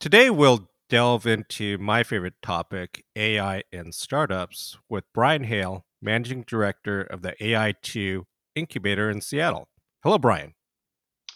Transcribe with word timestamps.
Today, 0.00 0.30
we'll 0.30 0.70
delve 0.88 1.26
into 1.26 1.76
my 1.76 2.04
favorite 2.04 2.40
topic 2.40 3.04
AI 3.16 3.64
and 3.72 3.92
startups 3.92 4.78
with 4.88 5.02
Brian 5.12 5.42
Hale, 5.42 5.86
Managing 6.00 6.44
Director 6.46 7.02
of 7.02 7.22
the 7.22 7.34
AI2 7.40 8.22
Incubator 8.54 9.10
in 9.10 9.20
Seattle. 9.20 9.66
Hello, 10.04 10.16
Brian. 10.16 10.54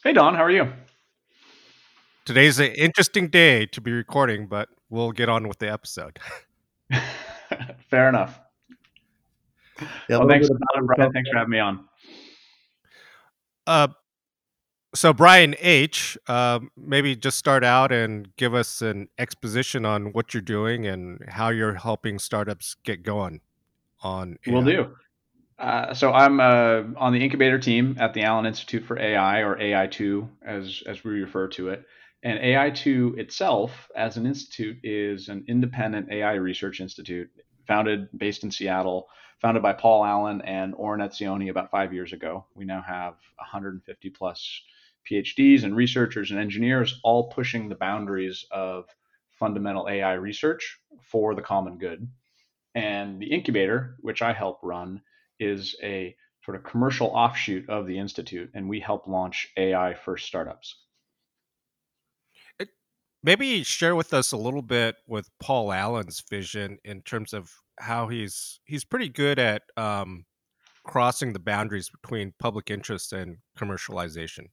Hey, 0.04 0.12
Don. 0.12 0.37
How 0.37 0.45
are 0.45 0.51
you? 0.51 0.72
Today's 2.25 2.61
an 2.61 2.71
interesting 2.77 3.30
day 3.30 3.67
to 3.67 3.80
be 3.80 3.90
recording, 3.90 4.46
but 4.46 4.69
we'll 4.91 5.11
get 5.11 5.29
on 5.29 5.49
with 5.49 5.59
the 5.59 5.69
episode. 5.69 6.21
Fair 7.91 8.09
enough. 8.09 8.39
Yeah, 10.09 10.19
well, 10.19 10.29
thanks, 10.29 10.49
Brian. 10.85 11.13
Thanks 11.13 11.31
for 11.31 11.37
having 11.37 11.51
me 11.51 11.59
on. 11.59 11.85
Uh, 13.67 13.89
so 14.95 15.12
Brian 15.12 15.54
H, 15.59 16.18
uh, 16.29 16.61
maybe 16.77 17.16
just 17.16 17.38
start 17.38 17.64
out 17.64 17.92
and 17.92 18.34
give 18.36 18.54
us 18.54 18.82
an 18.82 19.09
exposition 19.18 19.84
on 19.86 20.12
what 20.12 20.34
you're 20.34 20.42
doing 20.42 20.87
and 20.87 21.24
how 21.28 21.48
you're 21.48 21.74
helping 21.74 22.19
startups 22.19 22.77
get 22.84 23.02
going 23.02 23.41
on. 24.02 24.38
AI. 24.47 24.52
Will 24.52 24.62
do. 24.62 24.95
Uh, 25.59 25.95
so 25.95 26.12
I'm 26.12 26.41
uh, 26.41 26.83
on 26.97 27.12
the 27.12 27.23
incubator 27.23 27.59
team 27.59 27.97
at 28.00 28.14
the 28.14 28.23
Allen 28.23 28.47
Institute 28.47 28.84
for 28.84 28.98
AI, 28.98 29.41
or 29.41 29.56
AI2, 29.56 30.28
as 30.45 30.83
as 30.86 31.05
we 31.05 31.12
refer 31.12 31.48
to 31.48 31.69
it. 31.69 31.84
And 32.24 32.38
AI2 32.38 33.19
itself, 33.19 33.91
as 33.97 34.16
an 34.16 34.27
institute, 34.27 34.78
is 34.83 35.28
an 35.28 35.45
independent 35.48 36.11
AI 36.11 36.34
research 36.34 36.80
institute 36.80 37.30
founded, 37.66 38.09
based 38.16 38.45
in 38.45 38.50
Seattle, 38.50 39.09
founded 39.41 39.62
by 39.62 39.72
Paul 39.72 40.05
Allen 40.05 40.41
and 40.42 40.74
Oren 40.74 41.00
Etzioni 41.00 41.50
about 41.50 41.70
five 41.70 41.92
years 41.92 42.12
ago. 42.12 42.45
We 42.55 42.64
now 42.64 42.83
have 42.83 43.14
150 43.36 44.11
plus 44.11 44.62
PhDs 45.11 45.65
and 45.65 45.77
researchers 45.77 46.30
and 46.30 46.41
engineers 46.41 47.01
all 47.02 47.30
pushing 47.30 47.69
the 47.69 47.74
boundaries 47.74 48.45
of 48.51 48.87
fundamental 49.30 49.88
AI 49.88 50.15
research 50.15 50.78
for 51.01 51.34
the 51.34 51.42
common 51.42 51.78
good. 51.78 52.08
And 52.75 53.20
the 53.20 53.33
incubator, 53.33 53.97
which 54.00 54.23
I 54.23 54.33
help 54.33 54.61
run, 54.62 55.03
is 55.39 55.77
a 55.83 56.17
sort 56.45 56.56
of 56.56 56.64
commercial 56.64 57.08
offshoot 57.08 57.69
of 57.69 57.86
the 57.86 57.98
institute, 57.98 58.50
and 58.55 58.69
we 58.69 58.80
help 58.80 59.06
launch 59.06 59.48
AI 59.56 59.95
first 59.95 60.27
startups. 60.27 60.77
Maybe 63.25 63.62
share 63.62 63.95
with 63.95 64.12
us 64.12 64.33
a 64.33 64.36
little 64.36 64.62
bit 64.62 64.97
with 65.06 65.30
Paul 65.39 65.73
Allen's 65.73 66.25
vision 66.28 66.78
in 66.84 67.03
terms 67.03 67.33
of 67.33 67.53
how 67.78 68.08
he's 68.08 68.58
he's 68.64 68.84
pretty 68.84 69.08
good 69.08 69.39
at 69.39 69.62
um, 69.77 70.25
crossing 70.84 71.33
the 71.33 71.39
boundaries 71.39 71.89
between 71.89 72.34
public 72.41 72.69
interest 72.69 73.12
and 73.12 73.36
commercialization. 73.56 74.47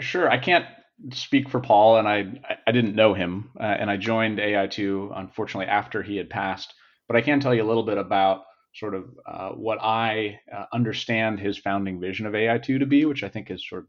Sure, 0.00 0.30
I 0.30 0.38
can't 0.38 0.66
speak 1.12 1.48
for 1.48 1.60
Paul, 1.60 1.98
and 1.98 2.08
I 2.08 2.56
I 2.66 2.72
didn't 2.72 2.94
know 2.96 3.14
him, 3.14 3.50
uh, 3.60 3.64
and 3.64 3.90
I 3.90 3.96
joined 3.96 4.38
AI2 4.38 5.12
unfortunately 5.16 5.66
after 5.66 6.02
he 6.02 6.16
had 6.16 6.30
passed. 6.30 6.74
But 7.08 7.16
I 7.16 7.20
can 7.20 7.40
tell 7.40 7.54
you 7.54 7.62
a 7.62 7.68
little 7.68 7.84
bit 7.84 7.98
about 7.98 8.44
sort 8.74 8.94
of 8.94 9.04
uh, 9.26 9.50
what 9.50 9.78
I 9.80 10.40
uh, 10.54 10.66
understand 10.72 11.38
his 11.40 11.58
founding 11.58 12.00
vision 12.00 12.26
of 12.26 12.34
AI2 12.34 12.80
to 12.80 12.86
be, 12.86 13.04
which 13.04 13.22
I 13.22 13.28
think 13.28 13.50
is 13.50 13.68
sort 13.68 13.82
of 13.84 13.88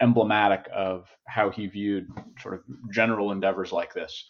emblematic 0.00 0.66
of 0.74 1.06
how 1.28 1.50
he 1.50 1.66
viewed 1.66 2.08
sort 2.40 2.54
of 2.54 2.60
general 2.92 3.32
endeavors 3.32 3.72
like 3.72 3.94
this. 3.94 4.28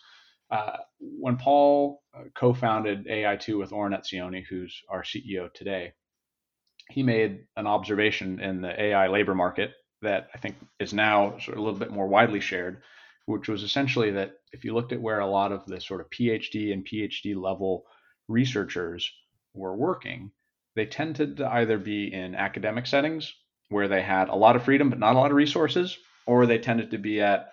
Uh, 0.50 0.76
when 1.00 1.36
Paul 1.36 2.02
uh, 2.16 2.24
co-founded 2.36 3.06
AI2 3.06 3.58
with 3.58 3.72
Oren 3.72 3.94
Etzioni, 3.94 4.44
who's 4.48 4.82
our 4.90 5.02
CEO 5.02 5.52
today, 5.54 5.92
he 6.90 7.02
made 7.02 7.40
an 7.56 7.66
observation 7.66 8.40
in 8.40 8.60
the 8.60 8.80
AI 8.80 9.08
labor 9.08 9.34
market 9.34 9.72
that 10.04 10.28
I 10.34 10.38
think 10.38 10.56
is 10.80 10.94
now 10.94 11.38
sort 11.38 11.56
of 11.56 11.58
a 11.58 11.62
little 11.62 11.78
bit 11.78 11.90
more 11.90 12.08
widely 12.08 12.40
shared, 12.40 12.82
which 13.26 13.48
was 13.48 13.62
essentially 13.62 14.12
that 14.12 14.34
if 14.52 14.64
you 14.64 14.74
looked 14.74 14.92
at 14.92 15.00
where 15.00 15.20
a 15.20 15.26
lot 15.26 15.52
of 15.52 15.66
the 15.66 15.80
sort 15.80 16.00
of 16.00 16.10
PhD 16.10 16.72
and 16.72 16.86
PhD 16.86 17.36
level 17.36 17.84
researchers 18.28 19.10
were 19.52 19.76
working, 19.76 20.30
they 20.76 20.86
tended 20.86 21.36
to 21.38 21.48
either 21.48 21.78
be 21.78 22.12
in 22.12 22.34
academic 22.34 22.86
settings 22.86 23.34
where 23.68 23.88
they 23.88 24.02
had 24.02 24.28
a 24.28 24.34
lot 24.34 24.56
of 24.56 24.64
freedom 24.64 24.90
but 24.90 24.98
not 24.98 25.16
a 25.16 25.18
lot 25.18 25.30
of 25.30 25.36
resources, 25.36 25.98
or 26.26 26.46
they 26.46 26.58
tended 26.58 26.90
to 26.90 26.98
be 26.98 27.20
at 27.20 27.50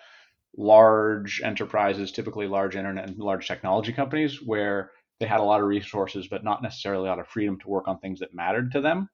large 0.56 1.40
enterprises, 1.42 2.12
typically 2.12 2.46
large 2.46 2.76
internet 2.76 3.08
and 3.08 3.18
large 3.18 3.46
technology 3.46 3.92
companies, 3.92 4.42
where 4.42 4.90
they 5.20 5.26
had 5.26 5.40
a 5.40 5.44
lot 5.44 5.60
of 5.60 5.66
resources 5.66 6.28
but 6.28 6.44
not 6.44 6.62
necessarily 6.62 7.06
a 7.06 7.10
lot 7.10 7.18
of 7.18 7.28
freedom 7.28 7.58
to 7.60 7.68
work 7.68 7.88
on 7.88 7.98
things 7.98 8.20
that 8.20 8.34
mattered 8.34 8.72
to 8.72 8.80
them. 8.80 9.08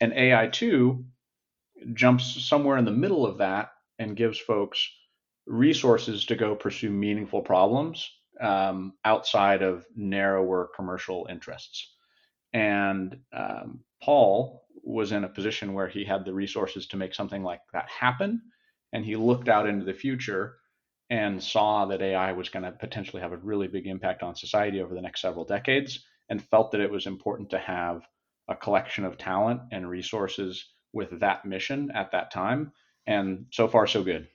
And 0.00 0.12
AI2 0.12 1.04
jumps 1.94 2.44
somewhere 2.44 2.76
in 2.76 2.84
the 2.84 2.90
middle 2.90 3.26
of 3.26 3.38
that 3.38 3.70
and 3.98 4.16
gives 4.16 4.38
folks 4.38 4.88
resources 5.46 6.26
to 6.26 6.36
go 6.36 6.54
pursue 6.54 6.90
meaningful 6.90 7.42
problems 7.42 8.10
um, 8.40 8.92
outside 9.04 9.62
of 9.62 9.86
narrower 9.94 10.70
commercial 10.74 11.26
interests. 11.30 11.94
And 12.52 13.18
um, 13.32 13.80
Paul 14.02 14.64
was 14.82 15.12
in 15.12 15.24
a 15.24 15.28
position 15.28 15.74
where 15.74 15.88
he 15.88 16.04
had 16.04 16.24
the 16.24 16.32
resources 16.32 16.86
to 16.88 16.96
make 16.96 17.14
something 17.14 17.42
like 17.42 17.60
that 17.72 17.88
happen. 17.88 18.42
And 18.92 19.04
he 19.04 19.16
looked 19.16 19.48
out 19.48 19.68
into 19.68 19.84
the 19.84 19.92
future 19.92 20.56
and 21.10 21.42
saw 21.42 21.86
that 21.86 22.02
AI 22.02 22.32
was 22.32 22.48
going 22.48 22.64
to 22.64 22.72
potentially 22.72 23.22
have 23.22 23.32
a 23.32 23.38
really 23.38 23.68
big 23.68 23.86
impact 23.86 24.22
on 24.22 24.34
society 24.34 24.80
over 24.80 24.94
the 24.94 25.00
next 25.00 25.20
several 25.20 25.44
decades 25.44 26.04
and 26.28 26.42
felt 26.42 26.72
that 26.72 26.80
it 26.80 26.90
was 26.90 27.06
important 27.06 27.50
to 27.50 27.58
have 27.58 28.02
a 28.48 28.54
collection 28.54 29.04
of 29.04 29.18
talent 29.18 29.60
and 29.72 29.88
resources 29.88 30.72
with 30.96 31.20
that 31.20 31.44
mission 31.44 31.92
at 31.94 32.10
that 32.10 32.32
time. 32.32 32.72
And 33.06 33.46
so 33.52 33.68
far, 33.68 33.86
so 33.86 34.02
good. 34.02 34.26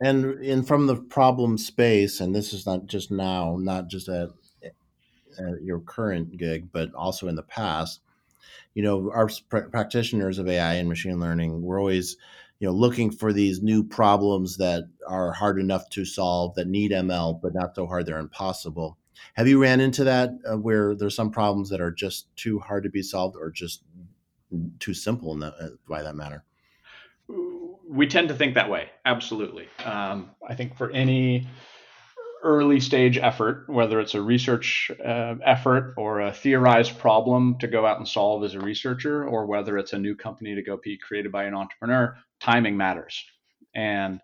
And 0.00 0.42
in 0.42 0.64
from 0.64 0.86
the 0.86 0.96
problem 0.96 1.56
space, 1.56 2.20
and 2.20 2.34
this 2.34 2.52
is 2.52 2.66
not 2.66 2.86
just 2.86 3.12
now, 3.12 3.56
not 3.60 3.88
just 3.88 4.08
at, 4.08 4.30
at 4.64 5.62
your 5.62 5.78
current 5.78 6.36
gig, 6.36 6.72
but 6.72 6.92
also 6.94 7.28
in 7.28 7.36
the 7.36 7.42
past. 7.42 8.00
You 8.74 8.82
know, 8.82 9.12
our 9.12 9.30
pr- 9.48 9.68
practitioners 9.70 10.38
of 10.38 10.48
AI 10.48 10.74
and 10.74 10.88
machine 10.88 11.20
learning, 11.20 11.62
we're 11.62 11.78
always, 11.78 12.16
you 12.58 12.66
know, 12.66 12.74
looking 12.74 13.12
for 13.12 13.32
these 13.32 13.62
new 13.62 13.84
problems 13.84 14.56
that 14.56 14.88
are 15.06 15.32
hard 15.32 15.60
enough 15.60 15.88
to 15.90 16.04
solve 16.04 16.56
that 16.56 16.66
need 16.66 16.90
ML, 16.90 17.40
but 17.40 17.54
not 17.54 17.76
so 17.76 17.86
hard 17.86 18.06
they're 18.06 18.18
impossible. 18.18 18.98
Have 19.34 19.46
you 19.46 19.62
ran 19.62 19.80
into 19.80 20.04
that 20.04 20.30
uh, 20.50 20.58
where 20.58 20.94
there's 20.94 21.14
some 21.14 21.30
problems 21.30 21.70
that 21.70 21.80
are 21.80 21.92
just 21.92 22.34
too 22.36 22.58
hard 22.58 22.82
to 22.82 22.90
be 22.90 23.02
solved, 23.02 23.36
or 23.36 23.50
just 23.50 23.82
too 24.78 24.94
simple 24.94 25.32
in 25.32 25.40
that, 25.40 25.54
uh, 25.60 25.68
by 25.88 26.02
that 26.02 26.16
matter. 26.16 26.44
We 27.88 28.06
tend 28.06 28.28
to 28.28 28.34
think 28.34 28.54
that 28.54 28.70
way. 28.70 28.90
Absolutely. 29.04 29.68
Um, 29.84 30.30
I 30.46 30.54
think 30.54 30.76
for 30.76 30.90
any 30.90 31.46
early 32.42 32.78
stage 32.78 33.16
effort, 33.16 33.64
whether 33.68 33.98
it's 33.98 34.14
a 34.14 34.20
research 34.20 34.90
uh, 35.04 35.34
effort 35.44 35.94
or 35.96 36.20
a 36.20 36.32
theorized 36.32 36.98
problem 36.98 37.58
to 37.58 37.66
go 37.66 37.86
out 37.86 37.96
and 37.96 38.06
solve 38.06 38.44
as 38.44 38.54
a 38.54 38.60
researcher, 38.60 39.26
or 39.26 39.46
whether 39.46 39.78
it's 39.78 39.94
a 39.94 39.98
new 39.98 40.14
company 40.14 40.54
to 40.54 40.62
go 40.62 40.76
be 40.76 40.98
created 40.98 41.32
by 41.32 41.44
an 41.44 41.54
entrepreneur, 41.54 42.16
timing 42.40 42.76
matters. 42.76 43.24
And 43.74 44.20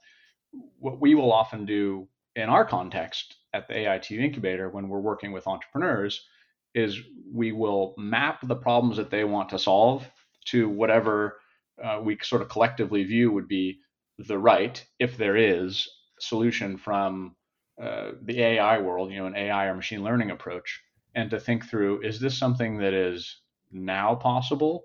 what 0.78 1.00
we 1.00 1.14
will 1.14 1.32
often 1.32 1.64
do 1.64 2.08
in 2.36 2.48
our 2.48 2.64
context 2.64 3.36
at 3.54 3.66
the 3.66 3.74
AI2 3.74 4.20
incubator 4.20 4.68
when 4.68 4.88
we're 4.88 5.00
working 5.00 5.32
with 5.32 5.46
entrepreneurs 5.46 6.26
is 6.74 7.00
we 7.32 7.52
will 7.52 7.94
map 7.98 8.46
the 8.46 8.54
problems 8.54 8.96
that 8.96 9.10
they 9.10 9.24
want 9.24 9.48
to 9.48 9.58
solve 9.58 10.08
to 10.46 10.68
whatever 10.68 11.38
uh, 11.82 12.00
we 12.02 12.18
sort 12.22 12.42
of 12.42 12.48
collectively 12.48 13.04
view 13.04 13.32
would 13.32 13.48
be 13.48 13.80
the 14.18 14.38
right, 14.38 14.84
if 14.98 15.16
there 15.16 15.36
is, 15.36 15.88
solution 16.18 16.76
from 16.76 17.34
uh, 17.82 18.12
the 18.22 18.42
AI 18.42 18.78
world, 18.78 19.10
you 19.10 19.18
know, 19.18 19.26
an 19.26 19.36
AI 19.36 19.66
or 19.66 19.74
machine 19.74 20.04
learning 20.04 20.30
approach, 20.30 20.80
and 21.14 21.30
to 21.30 21.40
think 21.40 21.64
through 21.64 22.02
is 22.02 22.20
this 22.20 22.36
something 22.36 22.78
that 22.78 22.92
is 22.92 23.40
now 23.72 24.14
possible? 24.14 24.84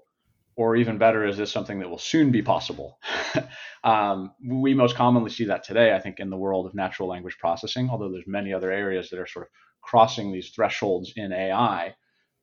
Or 0.58 0.78
even 0.78 0.98
better, 0.98 1.26
is 1.26 1.36
this 1.36 1.52
something 1.52 1.80
that 1.80 1.90
will 1.90 1.98
soon 1.98 2.32
be 2.32 2.42
possible? 2.42 2.98
um, 3.84 4.32
we 4.42 4.74
most 4.74 4.96
commonly 4.96 5.30
see 5.30 5.44
that 5.46 5.66
today, 5.66 5.94
I 5.94 6.00
think, 6.00 6.22
in 6.22 6.30
the 6.30 6.38
world 6.38 6.66
of 6.66 6.74
natural 6.74 7.10
language 7.10 7.38
processing, 7.38 7.90
although 7.90 8.10
there's 8.10 8.26
many 8.26 8.54
other 8.54 8.72
areas 8.72 9.10
that 9.10 9.20
are 9.20 9.28
sort 9.28 9.48
of 9.48 9.52
crossing 9.82 10.32
these 10.32 10.52
thresholds 10.52 11.12
in 11.18 11.34
AI, 11.34 11.94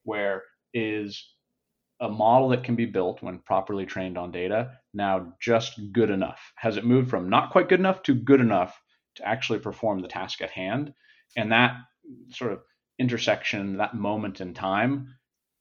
where 0.04 0.42
is 0.74 1.31
a 2.02 2.08
model 2.08 2.48
that 2.48 2.64
can 2.64 2.74
be 2.74 2.84
built 2.84 3.22
when 3.22 3.38
properly 3.38 3.86
trained 3.86 4.18
on 4.18 4.32
data 4.32 4.72
now 4.92 5.32
just 5.40 5.80
good 5.92 6.10
enough? 6.10 6.52
Has 6.56 6.76
it 6.76 6.84
moved 6.84 7.08
from 7.08 7.30
not 7.30 7.50
quite 7.50 7.68
good 7.68 7.78
enough 7.78 8.02
to 8.02 8.14
good 8.14 8.40
enough 8.40 8.78
to 9.14 9.26
actually 9.26 9.60
perform 9.60 10.02
the 10.02 10.08
task 10.08 10.42
at 10.42 10.50
hand? 10.50 10.92
And 11.36 11.52
that 11.52 11.76
sort 12.30 12.52
of 12.52 12.60
intersection, 12.98 13.78
that 13.78 13.94
moment 13.94 14.40
in 14.40 14.52
time, 14.52 15.14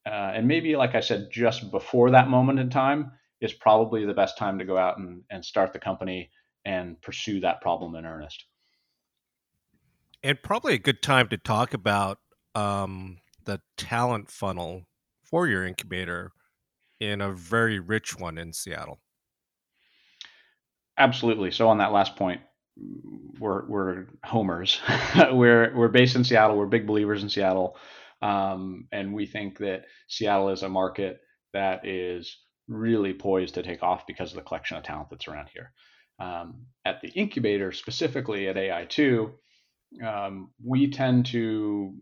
uh, 0.06 0.34
and 0.34 0.48
maybe, 0.48 0.76
like 0.76 0.96
I 0.96 1.00
said, 1.00 1.30
just 1.32 1.70
before 1.70 2.10
that 2.12 2.28
moment 2.28 2.60
in 2.60 2.72
time 2.72 3.12
is 3.40 3.54
probably 3.54 4.04
the 4.06 4.14
best 4.14 4.36
time 4.38 4.58
to 4.58 4.66
go 4.66 4.78
out 4.78 4.98
and, 4.98 5.22
and 5.30 5.46
start 5.46 5.74
the 5.74 5.80
company 5.80 6.32
and 6.66 7.00
pursue 7.02 7.40
that 7.42 7.62
problem 7.62 7.96
in 7.96 8.06
earnest. 8.06 8.46
And 10.24 10.42
probably 10.42 10.74
a 10.74 10.80
good 10.80 11.04
time 11.04 11.30
to 11.30 11.38
talk 11.38 11.74
about 11.76 12.18
um, 12.56 13.20
the 13.46 13.62
talent 13.78 14.32
funnel 14.32 14.88
for 15.31 15.48
your 15.48 15.66
incubator 15.66 16.33
in 17.00 17.22
a 17.22 17.31
very 17.31 17.80
rich 17.80 18.19
one 18.19 18.38
in 18.38 18.54
Seattle. 18.54 19.00
Absolutely. 20.98 21.50
So 21.50 21.68
on 21.69 21.80
that 21.80 21.94
last 21.94 22.16
point, 22.16 22.42
we're 23.39 23.66
we're 23.68 24.06
homers. 24.24 24.80
we're 25.31 25.75
we're 25.75 25.88
based 25.88 26.16
in 26.16 26.24
Seattle. 26.24 26.57
We're 26.57 26.68
big 26.68 26.86
believers 26.86 27.24
in 27.24 27.30
Seattle, 27.30 27.75
um, 28.22 28.88
and 28.92 29.13
we 29.13 29.25
think 29.25 29.57
that 29.60 29.86
Seattle 30.07 30.50
is 30.50 30.63
a 30.63 30.69
market 30.69 31.19
that 31.54 31.88
is 31.88 32.38
really 32.68 33.13
poised 33.13 33.56
to 33.56 33.63
take 33.63 33.84
off 33.84 34.07
because 34.07 34.31
of 34.31 34.38
the 34.38 34.44
collection 34.44 34.77
of 34.77 34.84
talent 34.84 35.10
that's 35.10 35.27
around 35.27 35.50
here. 35.54 35.72
Um, 36.19 36.66
at 36.86 37.01
the 37.01 37.10
incubator, 37.10 37.72
specifically 37.72 38.48
at 38.48 38.56
AI2, 38.56 39.31
um, 40.06 40.51
we 40.63 40.89
tend 40.89 41.25
to 41.27 41.94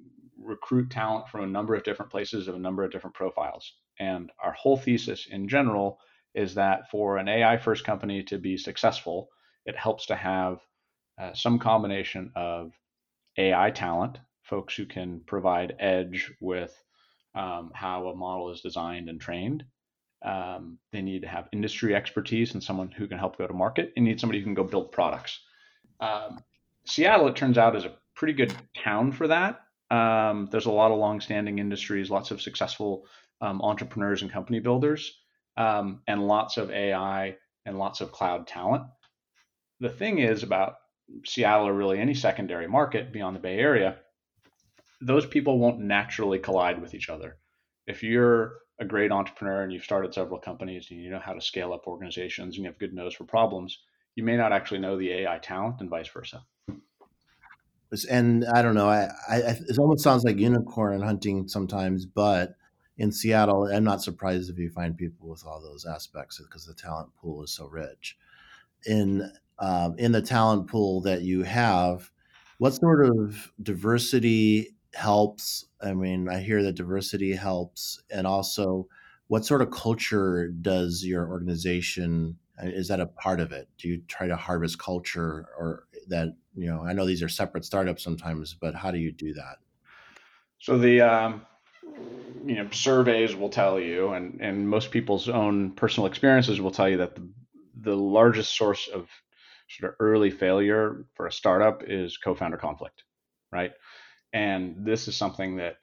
recruit 0.41 0.89
talent 0.89 1.27
from 1.29 1.43
a 1.43 1.47
number 1.47 1.75
of 1.75 1.83
different 1.83 2.11
places 2.11 2.47
of 2.47 2.55
a 2.55 2.59
number 2.59 2.83
of 2.83 2.91
different 2.91 3.15
profiles. 3.15 3.73
And 3.99 4.31
our 4.43 4.53
whole 4.53 4.77
thesis 4.77 5.27
in 5.29 5.47
general 5.47 5.99
is 6.35 6.55
that 6.55 6.89
for 6.89 7.17
an 7.17 7.27
AI 7.27 7.57
first 7.57 7.83
company 7.83 8.23
to 8.23 8.37
be 8.37 8.57
successful, 8.57 9.29
it 9.65 9.75
helps 9.75 10.05
to 10.07 10.15
have 10.15 10.59
uh, 11.19 11.33
some 11.33 11.59
combination 11.59 12.31
of 12.35 12.71
AI 13.37 13.71
talent, 13.71 14.19
folks 14.43 14.75
who 14.75 14.85
can 14.85 15.21
provide 15.25 15.75
edge 15.79 16.31
with 16.39 16.73
um, 17.35 17.71
how 17.73 18.07
a 18.07 18.15
model 18.15 18.51
is 18.51 18.61
designed 18.61 19.09
and 19.09 19.19
trained. 19.19 19.63
Um, 20.23 20.77
they 20.91 21.01
need 21.01 21.21
to 21.21 21.27
have 21.27 21.47
industry 21.53 21.95
expertise 21.95 22.53
and 22.53 22.63
someone 22.63 22.91
who 22.91 23.07
can 23.07 23.17
help 23.17 23.37
go 23.37 23.47
to 23.47 23.53
market. 23.53 23.93
And 23.95 24.05
need 24.05 24.19
somebody 24.19 24.39
who 24.39 24.45
can 24.45 24.53
go 24.53 24.63
build 24.63 24.91
products. 24.91 25.39
Um, 25.99 26.39
Seattle, 26.85 27.27
it 27.27 27.35
turns 27.35 27.57
out, 27.57 27.75
is 27.75 27.85
a 27.85 27.95
pretty 28.15 28.33
good 28.33 28.53
town 28.75 29.11
for 29.11 29.27
that. 29.27 29.61
Um, 29.91 30.47
there's 30.51 30.67
a 30.67 30.71
lot 30.71 30.91
of 30.91 30.99
long-standing 30.99 31.59
industries, 31.59 32.11
lots 32.11 32.31
of 32.31 32.41
successful 32.41 33.05
um, 33.41 33.61
entrepreneurs 33.61 34.21
and 34.21 34.31
company 34.31 34.59
builders, 34.59 35.19
um, 35.57 36.01
and 36.07 36.27
lots 36.27 36.57
of 36.57 36.71
AI 36.71 37.35
and 37.65 37.79
lots 37.79 38.01
of 38.01 38.11
cloud 38.11 38.47
talent. 38.47 38.83
The 39.79 39.89
thing 39.89 40.19
is 40.19 40.43
about 40.43 40.75
Seattle 41.25 41.67
or 41.67 41.73
really 41.73 41.99
any 41.99 42.13
secondary 42.13 42.67
market 42.67 43.11
beyond 43.11 43.35
the 43.35 43.39
Bay 43.39 43.57
Area, 43.57 43.97
those 45.01 45.25
people 45.25 45.57
won't 45.57 45.79
naturally 45.79 46.39
collide 46.39 46.81
with 46.81 46.93
each 46.93 47.09
other. 47.09 47.37
If 47.87 48.03
you're 48.03 48.59
a 48.79 48.85
great 48.85 49.11
entrepreneur 49.11 49.63
and 49.63 49.73
you've 49.73 49.83
started 49.83 50.13
several 50.13 50.39
companies 50.39 50.87
and 50.91 51.01
you 51.01 51.09
know 51.09 51.19
how 51.19 51.33
to 51.33 51.41
scale 51.41 51.73
up 51.73 51.87
organizations 51.87 52.55
and 52.55 52.63
you 52.63 52.69
have 52.69 52.79
good 52.79 52.93
nose 52.93 53.15
for 53.15 53.23
problems, 53.23 53.79
you 54.15 54.23
may 54.23 54.37
not 54.37 54.53
actually 54.53 54.79
know 54.79 54.97
the 54.97 55.11
AI 55.11 55.39
talent 55.39 55.77
and 55.79 55.89
vice 55.89 56.09
versa 56.09 56.43
and 58.09 58.45
I 58.45 58.61
don't 58.61 58.75
know. 58.75 58.89
I, 58.89 59.09
I 59.29 59.37
it 59.37 59.79
almost 59.79 60.03
sounds 60.03 60.23
like 60.23 60.37
unicorn 60.37 61.01
hunting 61.01 61.47
sometimes, 61.47 62.05
but 62.05 62.55
in 62.97 63.11
Seattle, 63.11 63.65
I'm 63.65 63.83
not 63.83 64.03
surprised 64.03 64.49
if 64.49 64.59
you 64.59 64.69
find 64.69 64.97
people 64.97 65.29
with 65.29 65.45
all 65.45 65.61
those 65.61 65.85
aspects 65.85 66.39
because 66.39 66.65
the 66.65 66.73
talent 66.73 67.09
pool 67.15 67.43
is 67.43 67.51
so 67.51 67.67
rich. 67.67 68.17
In 68.85 69.31
um, 69.57 69.95
in 69.97 70.11
the 70.11 70.21
talent 70.21 70.67
pool 70.67 71.01
that 71.01 71.21
you 71.21 71.43
have, 71.43 72.11
what 72.59 72.75
sort 72.75 73.05
of 73.05 73.51
diversity 73.61 74.75
helps? 74.93 75.65
I 75.81 75.93
mean, 75.93 76.29
I 76.29 76.39
hear 76.39 76.61
that 76.63 76.75
diversity 76.75 77.33
helps, 77.35 78.01
and 78.11 78.27
also, 78.27 78.87
what 79.27 79.45
sort 79.45 79.61
of 79.61 79.71
culture 79.71 80.49
does 80.49 81.03
your 81.05 81.29
organization? 81.29 82.37
Is 82.61 82.89
that 82.89 82.99
a 82.99 83.05
part 83.05 83.39
of 83.39 83.51
it? 83.53 83.69
Do 83.77 83.87
you 83.87 84.01
try 84.07 84.27
to 84.27 84.35
harvest 84.35 84.79
culture 84.79 85.47
or 85.57 85.85
that 86.09 86.35
you 86.59 86.69
know 86.69 86.83
i 86.83 86.93
know 86.93 87.05
these 87.05 87.23
are 87.23 87.29
separate 87.29 87.65
startups 87.65 88.03
sometimes 88.03 88.53
but 88.53 88.75
how 88.75 88.91
do 88.91 88.97
you 88.97 89.11
do 89.11 89.33
that? 89.33 89.57
So 90.59 90.77
the 90.77 91.01
um, 91.01 91.45
you 92.45 92.55
know 92.55 92.69
surveys 92.71 93.35
will 93.35 93.49
tell 93.49 93.79
you 93.79 94.09
and 94.09 94.39
and 94.41 94.67
most 94.67 94.91
people's 94.91 95.29
own 95.29 95.71
personal 95.71 96.07
experiences 96.07 96.59
will 96.59 96.71
tell 96.71 96.89
you 96.89 96.97
that 96.97 97.15
the, 97.15 97.27
the 97.81 97.95
largest 97.95 98.57
source 98.57 98.87
of 98.93 99.07
sort 99.69 99.91
of 99.91 99.95
early 99.99 100.31
failure 100.31 101.05
for 101.15 101.27
a 101.27 101.31
startup 101.31 101.83
is 101.87 102.17
co-founder 102.17 102.57
conflict 102.57 103.03
right? 103.51 103.71
And 104.33 104.85
this 104.85 105.07
is 105.07 105.15
something 105.15 105.55
that 105.55 105.77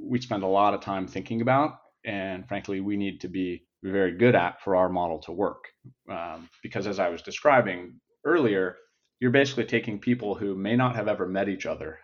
we 0.00 0.20
spend 0.20 0.42
a 0.42 0.46
lot 0.46 0.74
of 0.74 0.80
time 0.80 1.06
thinking 1.06 1.42
about 1.42 1.78
and 2.04 2.46
frankly 2.48 2.80
we 2.80 2.96
need 2.96 3.20
to 3.20 3.28
be 3.28 3.66
very 3.82 4.12
good 4.12 4.34
at 4.34 4.62
for 4.62 4.74
our 4.74 4.88
model 4.88 5.18
to 5.18 5.32
work. 5.32 5.64
Um, 6.10 6.48
because 6.62 6.86
as 6.86 6.98
i 6.98 7.08
was 7.08 7.22
describing 7.22 8.00
earlier 8.24 8.76
you're 9.20 9.30
basically 9.30 9.64
taking 9.64 9.98
people 9.98 10.34
who 10.34 10.54
may 10.54 10.76
not 10.76 10.96
have 10.96 11.08
ever 11.08 11.26
met 11.26 11.48
each 11.48 11.66
other 11.66 11.98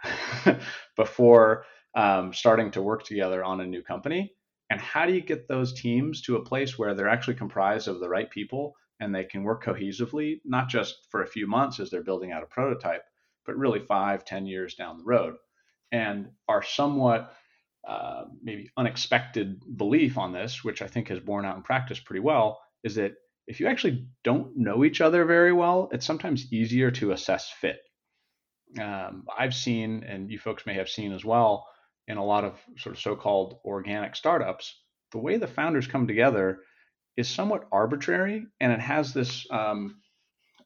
before 0.96 1.64
um, 1.94 2.32
starting 2.32 2.70
to 2.70 2.82
work 2.82 3.04
together 3.04 3.44
on 3.44 3.60
a 3.60 3.66
new 3.66 3.82
company. 3.82 4.32
And 4.70 4.80
how 4.80 5.04
do 5.04 5.12
you 5.12 5.20
get 5.20 5.48
those 5.48 5.74
teams 5.74 6.22
to 6.22 6.36
a 6.36 6.44
place 6.44 6.78
where 6.78 6.94
they're 6.94 7.08
actually 7.08 7.34
comprised 7.34 7.88
of 7.88 8.00
the 8.00 8.08
right 8.08 8.30
people 8.30 8.74
and 9.00 9.14
they 9.14 9.24
can 9.24 9.42
work 9.42 9.64
cohesively, 9.64 10.40
not 10.44 10.68
just 10.68 11.06
for 11.10 11.22
a 11.22 11.26
few 11.26 11.46
months 11.46 11.80
as 11.80 11.90
they're 11.90 12.02
building 12.02 12.32
out 12.32 12.42
a 12.42 12.46
prototype, 12.46 13.02
but 13.44 13.56
really 13.56 13.80
five, 13.80 14.24
ten 14.24 14.46
years 14.46 14.74
down 14.74 14.96
the 14.96 15.04
road? 15.04 15.34
And 15.90 16.30
our 16.48 16.62
somewhat 16.62 17.34
uh, 17.86 18.24
maybe 18.42 18.70
unexpected 18.76 19.60
belief 19.76 20.16
on 20.16 20.32
this, 20.32 20.64
which 20.64 20.80
I 20.80 20.86
think 20.86 21.08
has 21.08 21.20
borne 21.20 21.44
out 21.44 21.56
in 21.56 21.62
practice 21.62 22.00
pretty 22.00 22.20
well, 22.20 22.60
is 22.84 22.94
that 22.94 23.14
if 23.46 23.60
you 23.60 23.66
actually 23.66 24.06
don't 24.24 24.56
know 24.56 24.84
each 24.84 25.00
other 25.00 25.24
very 25.24 25.52
well, 25.52 25.88
it's 25.92 26.06
sometimes 26.06 26.52
easier 26.52 26.90
to 26.92 27.12
assess 27.12 27.50
fit. 27.60 27.78
Um, 28.80 29.24
I've 29.36 29.54
seen, 29.54 30.04
and 30.04 30.30
you 30.30 30.38
folks 30.38 30.64
may 30.64 30.74
have 30.74 30.88
seen 30.88 31.12
as 31.12 31.24
well, 31.24 31.66
in 32.08 32.16
a 32.16 32.24
lot 32.24 32.44
of 32.44 32.60
sort 32.78 32.94
of 32.94 33.02
so-called 33.02 33.58
organic 33.64 34.16
startups, 34.16 34.80
the 35.12 35.18
way 35.18 35.36
the 35.36 35.46
founders 35.46 35.86
come 35.86 36.06
together 36.06 36.60
is 37.16 37.28
somewhat 37.28 37.68
arbitrary, 37.70 38.46
and 38.60 38.72
it 38.72 38.80
has 38.80 39.12
this 39.12 39.46
um, 39.50 40.00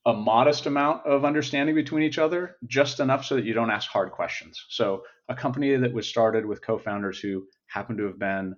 a 0.06 0.12
modest 0.12 0.66
amount 0.66 1.04
of 1.04 1.24
understanding 1.24 1.74
between 1.74 2.04
each 2.04 2.18
other, 2.18 2.56
just 2.66 3.00
enough 3.00 3.24
so 3.24 3.34
that 3.34 3.44
you 3.44 3.52
don't 3.52 3.72
ask 3.72 3.90
hard 3.90 4.12
questions. 4.12 4.64
So, 4.68 5.02
a 5.28 5.34
company 5.34 5.74
that 5.74 5.92
was 5.92 6.06
started 6.06 6.46
with 6.46 6.64
co-founders 6.64 7.18
who 7.18 7.44
happened 7.66 7.98
to 7.98 8.06
have 8.06 8.18
been 8.18 8.54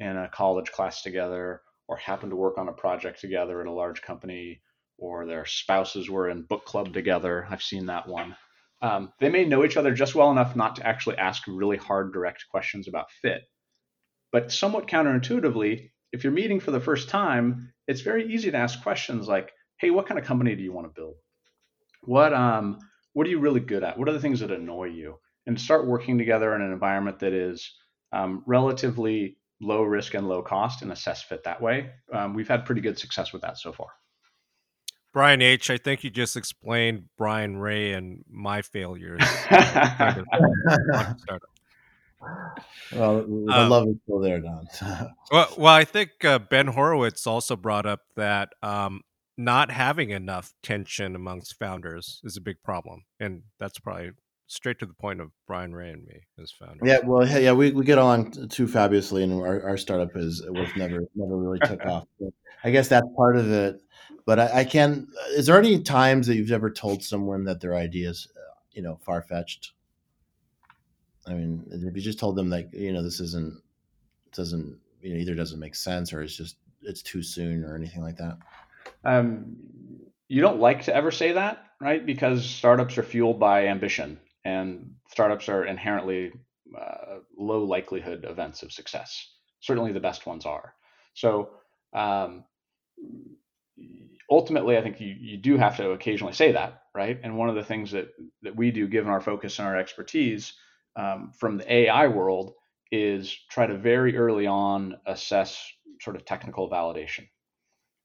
in 0.00 0.16
a 0.16 0.28
college 0.28 0.72
class 0.72 1.02
together 1.02 1.62
or 1.88 1.96
happened 1.96 2.30
to 2.30 2.36
work 2.36 2.58
on 2.58 2.68
a 2.68 2.72
project 2.72 3.20
together 3.20 3.60
at 3.60 3.66
a 3.66 3.72
large 3.72 4.02
company 4.02 4.60
or 4.98 5.26
their 5.26 5.46
spouses 5.46 6.10
were 6.10 6.28
in 6.28 6.42
book 6.42 6.64
club 6.64 6.92
together. 6.92 7.46
I've 7.50 7.62
seen 7.62 7.86
that 7.86 8.06
one. 8.06 8.36
Um, 8.82 9.12
they 9.20 9.28
may 9.28 9.44
know 9.44 9.64
each 9.64 9.76
other 9.76 9.94
just 9.94 10.14
well 10.14 10.30
enough 10.30 10.54
not 10.54 10.76
to 10.76 10.86
actually 10.86 11.16
ask 11.16 11.42
really 11.46 11.76
hard, 11.76 12.12
direct 12.12 12.44
questions 12.50 12.86
about 12.86 13.10
fit. 13.22 13.42
But 14.30 14.52
somewhat 14.52 14.86
counterintuitively, 14.86 15.90
if 16.12 16.22
you're 16.22 16.32
meeting 16.32 16.60
for 16.60 16.70
the 16.70 16.80
first 16.80 17.08
time, 17.08 17.72
it's 17.86 18.02
very 18.02 18.32
easy 18.32 18.50
to 18.50 18.56
ask 18.56 18.82
questions 18.82 19.26
like, 19.26 19.52
"Hey, 19.78 19.90
what 19.90 20.06
kind 20.06 20.18
of 20.18 20.26
company 20.26 20.54
do 20.54 20.62
you 20.62 20.72
want 20.72 20.86
to 20.86 21.00
build? 21.00 21.16
What 22.02 22.32
um, 22.34 22.78
what 23.14 23.26
are 23.26 23.30
you 23.30 23.40
really 23.40 23.60
good 23.60 23.82
at? 23.82 23.98
What 23.98 24.08
are 24.08 24.12
the 24.12 24.20
things 24.20 24.40
that 24.40 24.52
annoy 24.52 24.88
you?" 24.88 25.18
And 25.46 25.58
start 25.58 25.86
working 25.86 26.18
together 26.18 26.54
in 26.54 26.60
an 26.60 26.72
environment 26.72 27.20
that 27.20 27.32
is 27.32 27.74
um, 28.12 28.42
relatively 28.46 29.37
low 29.60 29.82
risk 29.82 30.14
and 30.14 30.28
low 30.28 30.42
cost 30.42 30.82
and 30.82 30.92
assess 30.92 31.22
fit 31.22 31.44
that 31.44 31.60
way. 31.60 31.90
Um, 32.12 32.34
we've 32.34 32.48
had 32.48 32.64
pretty 32.64 32.80
good 32.80 32.98
success 32.98 33.32
with 33.32 33.42
that 33.42 33.58
so 33.58 33.72
far. 33.72 33.88
Brian 35.12 35.42
H., 35.42 35.70
I 35.70 35.78
think 35.78 36.04
you 36.04 36.10
just 36.10 36.36
explained 36.36 37.08
Brian 37.16 37.56
Ray 37.56 37.92
and 37.92 38.24
my 38.30 38.62
failures. 38.62 39.22
well, 39.50 40.24
the 43.22 43.46
um, 43.50 43.70
love 43.70 43.88
is 43.88 43.96
still 44.04 44.20
there, 44.20 44.40
Don. 44.40 44.68
well, 45.32 45.48
well, 45.56 45.74
I 45.74 45.84
think 45.84 46.24
uh, 46.24 46.38
Ben 46.38 46.68
Horowitz 46.68 47.26
also 47.26 47.56
brought 47.56 47.86
up 47.86 48.00
that 48.16 48.50
um, 48.62 49.00
not 49.36 49.70
having 49.70 50.10
enough 50.10 50.52
tension 50.62 51.16
amongst 51.16 51.58
founders 51.58 52.20
is 52.22 52.36
a 52.36 52.40
big 52.40 52.62
problem, 52.62 53.04
and 53.18 53.42
that's 53.58 53.78
probably 53.78 54.10
straight 54.48 54.78
to 54.80 54.86
the 54.86 54.94
point 54.94 55.20
of 55.20 55.30
Brian 55.46 55.74
Ray 55.74 55.90
and 55.90 56.04
me 56.04 56.20
as 56.42 56.50
founders. 56.50 56.80
Yeah, 56.82 56.98
well, 57.04 57.24
hey, 57.24 57.44
yeah, 57.44 57.52
we, 57.52 57.70
we 57.70 57.84
get 57.84 57.98
along 57.98 58.48
too 58.48 58.66
fabulously, 58.66 59.22
and 59.22 59.32
our, 59.32 59.62
our 59.62 59.76
startup 59.76 60.16
is 60.16 60.42
was 60.48 60.68
never 60.76 61.04
never 61.14 61.36
really 61.36 61.60
took 61.60 61.84
off. 61.86 62.04
But 62.18 62.32
I 62.64 62.70
guess 62.70 62.88
that's 62.88 63.06
part 63.16 63.36
of 63.36 63.50
it. 63.52 63.80
But 64.26 64.40
I, 64.40 64.60
I, 64.60 64.64
can. 64.64 65.06
Is 65.30 65.46
there 65.46 65.58
any 65.58 65.80
times 65.80 66.26
that 66.26 66.34
you've 66.34 66.50
ever 66.50 66.70
told 66.70 67.02
someone 67.02 67.44
that 67.44 67.60
their 67.60 67.76
ideas, 67.76 68.28
uh, 68.36 68.54
you 68.72 68.82
know, 68.82 68.98
far 69.02 69.22
fetched? 69.22 69.72
I 71.26 71.34
mean, 71.34 71.64
if 71.70 71.94
you 71.94 72.02
just 72.02 72.18
told 72.18 72.36
them 72.36 72.50
like, 72.50 72.70
you 72.72 72.92
know, 72.92 73.02
this 73.02 73.20
isn't 73.20 73.62
doesn't 74.32 74.78
you 75.00 75.14
know 75.14 75.20
either 75.20 75.34
doesn't 75.34 75.60
make 75.60 75.74
sense 75.74 76.12
or 76.12 76.22
it's 76.22 76.36
just 76.36 76.56
it's 76.82 77.02
too 77.02 77.22
soon 77.22 77.64
or 77.64 77.76
anything 77.76 78.02
like 78.02 78.16
that. 78.16 78.38
Um, 79.04 79.56
you 80.28 80.40
don't 80.40 80.60
like 80.60 80.84
to 80.84 80.94
ever 80.94 81.10
say 81.10 81.32
that, 81.32 81.64
right? 81.80 82.04
Because 82.04 82.44
startups 82.44 82.98
are 82.98 83.02
fueled 83.02 83.38
by 83.38 83.66
ambition 83.66 84.18
and 84.44 84.92
startups 85.10 85.48
are 85.48 85.64
inherently 85.64 86.32
uh, 86.78 87.18
low 87.36 87.64
likelihood 87.64 88.24
events 88.28 88.62
of 88.62 88.72
success. 88.72 89.28
Certainly, 89.60 89.92
the 89.92 90.00
best 90.00 90.26
ones 90.26 90.46
are. 90.46 90.74
So, 91.14 91.50
um, 91.92 92.44
ultimately, 94.30 94.76
I 94.76 94.82
think 94.82 95.00
you, 95.00 95.14
you 95.18 95.36
do 95.38 95.56
have 95.56 95.76
to 95.78 95.90
occasionally 95.90 96.34
say 96.34 96.52
that, 96.52 96.82
right? 96.94 97.18
And 97.22 97.36
one 97.36 97.48
of 97.48 97.54
the 97.54 97.64
things 97.64 97.90
that 97.92 98.08
that 98.42 98.56
we 98.56 98.70
do, 98.70 98.86
given 98.86 99.10
our 99.10 99.20
focus 99.20 99.58
and 99.58 99.66
our 99.66 99.76
expertise 99.76 100.52
um, 100.96 101.32
from 101.38 101.58
the 101.58 101.72
AI 101.72 102.08
world, 102.08 102.54
is 102.92 103.36
try 103.50 103.66
to 103.66 103.76
very 103.76 104.16
early 104.16 104.46
on 104.46 104.96
assess 105.06 105.60
sort 106.00 106.16
of 106.16 106.24
technical 106.24 106.70
validation. 106.70 107.26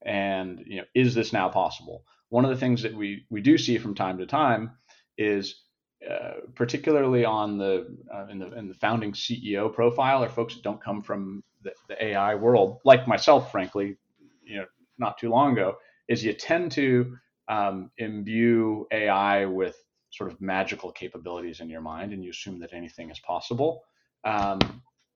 And 0.04 0.62
you 0.66 0.78
know, 0.78 0.84
is 0.94 1.14
this 1.14 1.32
now 1.32 1.48
possible? 1.48 2.04
one 2.34 2.44
of 2.44 2.50
the 2.50 2.56
things 2.56 2.82
that 2.82 2.94
we 2.94 3.24
we 3.30 3.40
do 3.40 3.56
see 3.56 3.78
from 3.78 3.94
time 3.94 4.18
to 4.18 4.26
time 4.26 4.72
is 5.16 5.62
uh, 6.10 6.40
particularly 6.54 7.24
on 7.24 7.58
the 7.58 7.96
uh, 8.12 8.26
in 8.30 8.38
the 8.38 8.52
in 8.52 8.68
the 8.68 8.74
founding 8.74 9.12
CEO 9.12 9.72
profile 9.72 10.22
are 10.22 10.28
folks 10.28 10.54
that 10.54 10.62
don't 10.62 10.82
come 10.82 11.02
from 11.02 11.42
the, 11.62 11.72
the, 11.88 12.04
AI 12.04 12.34
world, 12.34 12.80
like 12.84 13.08
myself, 13.08 13.50
frankly, 13.50 13.96
you 14.44 14.56
know, 14.56 14.66
not 14.98 15.18
too 15.18 15.30
long 15.30 15.52
ago, 15.52 15.76
is 16.08 16.22
you 16.22 16.32
tend 16.34 16.72
to 16.72 17.16
um, 17.48 17.90
imbue 17.98 18.86
AI 18.92 19.46
with 19.46 19.76
sort 20.10 20.30
of 20.30 20.40
magical 20.40 20.92
capabilities 20.92 21.60
in 21.60 21.68
your 21.68 21.80
mind, 21.80 22.12
and 22.12 22.22
you 22.22 22.30
assume 22.30 22.60
that 22.60 22.72
anything 22.72 23.10
is 23.10 23.18
possible. 23.20 23.84
Um, 24.24 24.60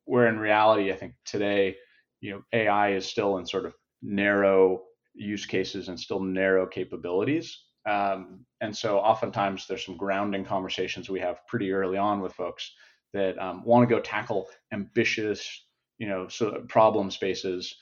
where 0.04 0.26
in 0.28 0.38
reality, 0.38 0.90
I 0.90 0.96
think 0.96 1.14
today, 1.24 1.76
you 2.20 2.32
know, 2.32 2.42
AI 2.52 2.94
is 2.94 3.06
still 3.06 3.38
in 3.38 3.46
sort 3.46 3.66
of 3.66 3.74
narrow 4.02 4.82
use 5.14 5.44
cases 5.44 5.88
and 5.88 6.00
still 6.00 6.20
narrow 6.20 6.66
capabilities. 6.66 7.64
Um, 7.88 8.44
and 8.60 8.76
so 8.76 8.98
oftentimes 8.98 9.66
there's 9.66 9.84
some 9.86 9.96
grounding 9.96 10.44
conversations 10.44 11.08
we 11.08 11.20
have 11.20 11.46
pretty 11.46 11.72
early 11.72 11.96
on 11.96 12.20
with 12.20 12.34
folks 12.34 12.72
that 13.14 13.38
um, 13.38 13.64
want 13.64 13.88
to 13.88 13.94
go 13.94 14.00
tackle 14.00 14.48
ambitious, 14.72 15.64
you 15.96 16.06
know, 16.06 16.28
sort 16.28 16.54
of 16.54 16.68
problem 16.68 17.10
spaces, 17.10 17.74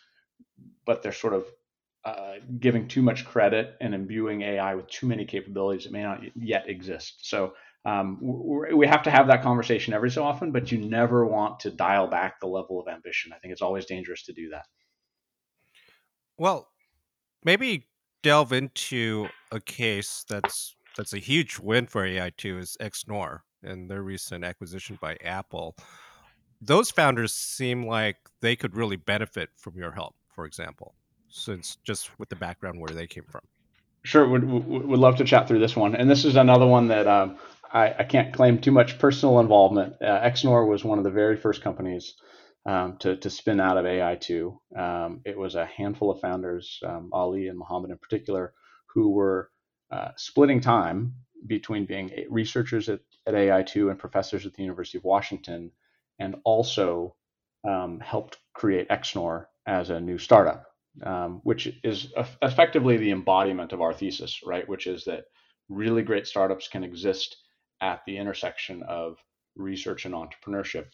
but 0.84 1.02
they're 1.02 1.12
sort 1.12 1.34
of 1.34 1.46
uh, 2.04 2.34
giving 2.60 2.86
too 2.86 3.02
much 3.02 3.24
credit 3.24 3.76
and 3.80 3.94
imbuing 3.94 4.42
AI 4.42 4.76
with 4.76 4.88
too 4.88 5.08
many 5.08 5.24
capabilities 5.24 5.84
that 5.84 5.92
may 5.92 6.04
not 6.04 6.20
yet 6.36 6.68
exist. 6.68 7.28
So 7.28 7.54
um, 7.84 8.18
we 8.72 8.86
have 8.86 9.02
to 9.04 9.10
have 9.10 9.26
that 9.26 9.42
conversation 9.42 9.92
every 9.92 10.10
so 10.10 10.22
often, 10.22 10.52
but 10.52 10.70
you 10.70 10.78
never 10.78 11.26
want 11.26 11.58
to 11.60 11.70
dial 11.72 12.06
back 12.06 12.38
the 12.38 12.46
level 12.46 12.80
of 12.80 12.86
ambition. 12.86 13.32
I 13.32 13.38
think 13.38 13.50
it's 13.50 13.62
always 13.62 13.86
dangerous 13.86 14.24
to 14.26 14.32
do 14.32 14.50
that. 14.50 14.66
Well, 16.38 16.68
maybe 17.44 17.88
delve 18.22 18.52
into 18.52 19.28
a 19.52 19.60
case 19.60 20.24
that's 20.28 20.76
that's 20.96 21.12
a 21.12 21.18
huge 21.18 21.58
win 21.58 21.86
for 21.86 22.06
AI2 22.06 22.58
is 22.58 22.76
Xnor 22.80 23.40
and 23.62 23.90
their 23.90 24.02
recent 24.02 24.44
acquisition 24.44 24.98
by 25.00 25.16
Apple. 25.22 25.76
Those 26.60 26.90
founders 26.90 27.34
seem 27.34 27.86
like 27.86 28.16
they 28.40 28.56
could 28.56 28.74
really 28.74 28.96
benefit 28.96 29.50
from 29.56 29.76
your 29.76 29.92
help, 29.92 30.14
for 30.34 30.46
example, 30.46 30.94
since 31.28 31.76
just 31.84 32.18
with 32.18 32.30
the 32.30 32.36
background 32.36 32.80
where 32.80 32.94
they 32.94 33.06
came 33.06 33.24
from. 33.28 33.42
Sure, 34.04 34.26
would 34.26 34.44
would 34.44 35.00
love 35.00 35.16
to 35.16 35.24
chat 35.24 35.48
through 35.48 35.58
this 35.58 35.76
one, 35.76 35.94
and 35.94 36.08
this 36.08 36.24
is 36.24 36.36
another 36.36 36.66
one 36.66 36.88
that 36.88 37.06
um, 37.06 37.36
I, 37.72 37.94
I, 37.98 38.04
can't 38.04 38.32
claim 38.32 38.58
too 38.58 38.70
much 38.70 39.00
personal 39.00 39.40
involvement. 39.40 39.94
Uh, 40.00 40.20
Xnor 40.20 40.66
was 40.68 40.84
one 40.84 40.98
of 40.98 41.04
the 41.04 41.10
very 41.10 41.36
first 41.36 41.60
companies 41.60 42.14
um, 42.66 42.96
to, 42.98 43.16
to 43.16 43.30
spin 43.30 43.60
out 43.60 43.78
of 43.78 43.84
AI2. 43.86 44.56
Um, 44.78 45.20
it 45.24 45.38
was 45.38 45.54
a 45.54 45.66
handful 45.66 46.10
of 46.10 46.20
founders, 46.20 46.80
um, 46.84 47.10
Ali 47.12 47.48
and 47.48 47.58
Muhammad 47.58 47.90
in 47.92 47.98
particular, 47.98 48.54
who 48.94 49.10
were 49.10 49.50
uh, 49.92 50.10
splitting 50.16 50.60
time 50.60 51.14
between 51.46 51.86
being 51.86 52.10
researchers 52.28 52.88
at, 52.88 53.00
at 53.26 53.34
AI2 53.34 53.90
and 53.90 53.98
professors 53.98 54.46
at 54.46 54.54
the 54.54 54.62
University 54.62 54.98
of 54.98 55.04
Washington, 55.04 55.70
and 56.18 56.36
also 56.44 57.14
um, 57.68 58.00
helped 58.00 58.38
create 58.54 58.88
Xnor 58.88 59.46
as 59.66 59.90
a 59.90 60.00
new 60.00 60.18
startup, 60.18 60.66
um, 61.04 61.40
which 61.44 61.68
is 61.84 62.12
effectively 62.42 62.96
the 62.96 63.12
embodiment 63.12 63.72
of 63.72 63.80
our 63.80 63.94
thesis, 63.94 64.40
right? 64.44 64.68
Which 64.68 64.86
is 64.88 65.04
that 65.04 65.24
really 65.68 66.02
great 66.02 66.26
startups 66.26 66.68
can 66.68 66.84
exist 66.84 67.36
at 67.80 68.02
the 68.06 68.16
intersection 68.18 68.82
of 68.84 69.18
research 69.56 70.04
and 70.04 70.14
entrepreneurship. 70.14 70.86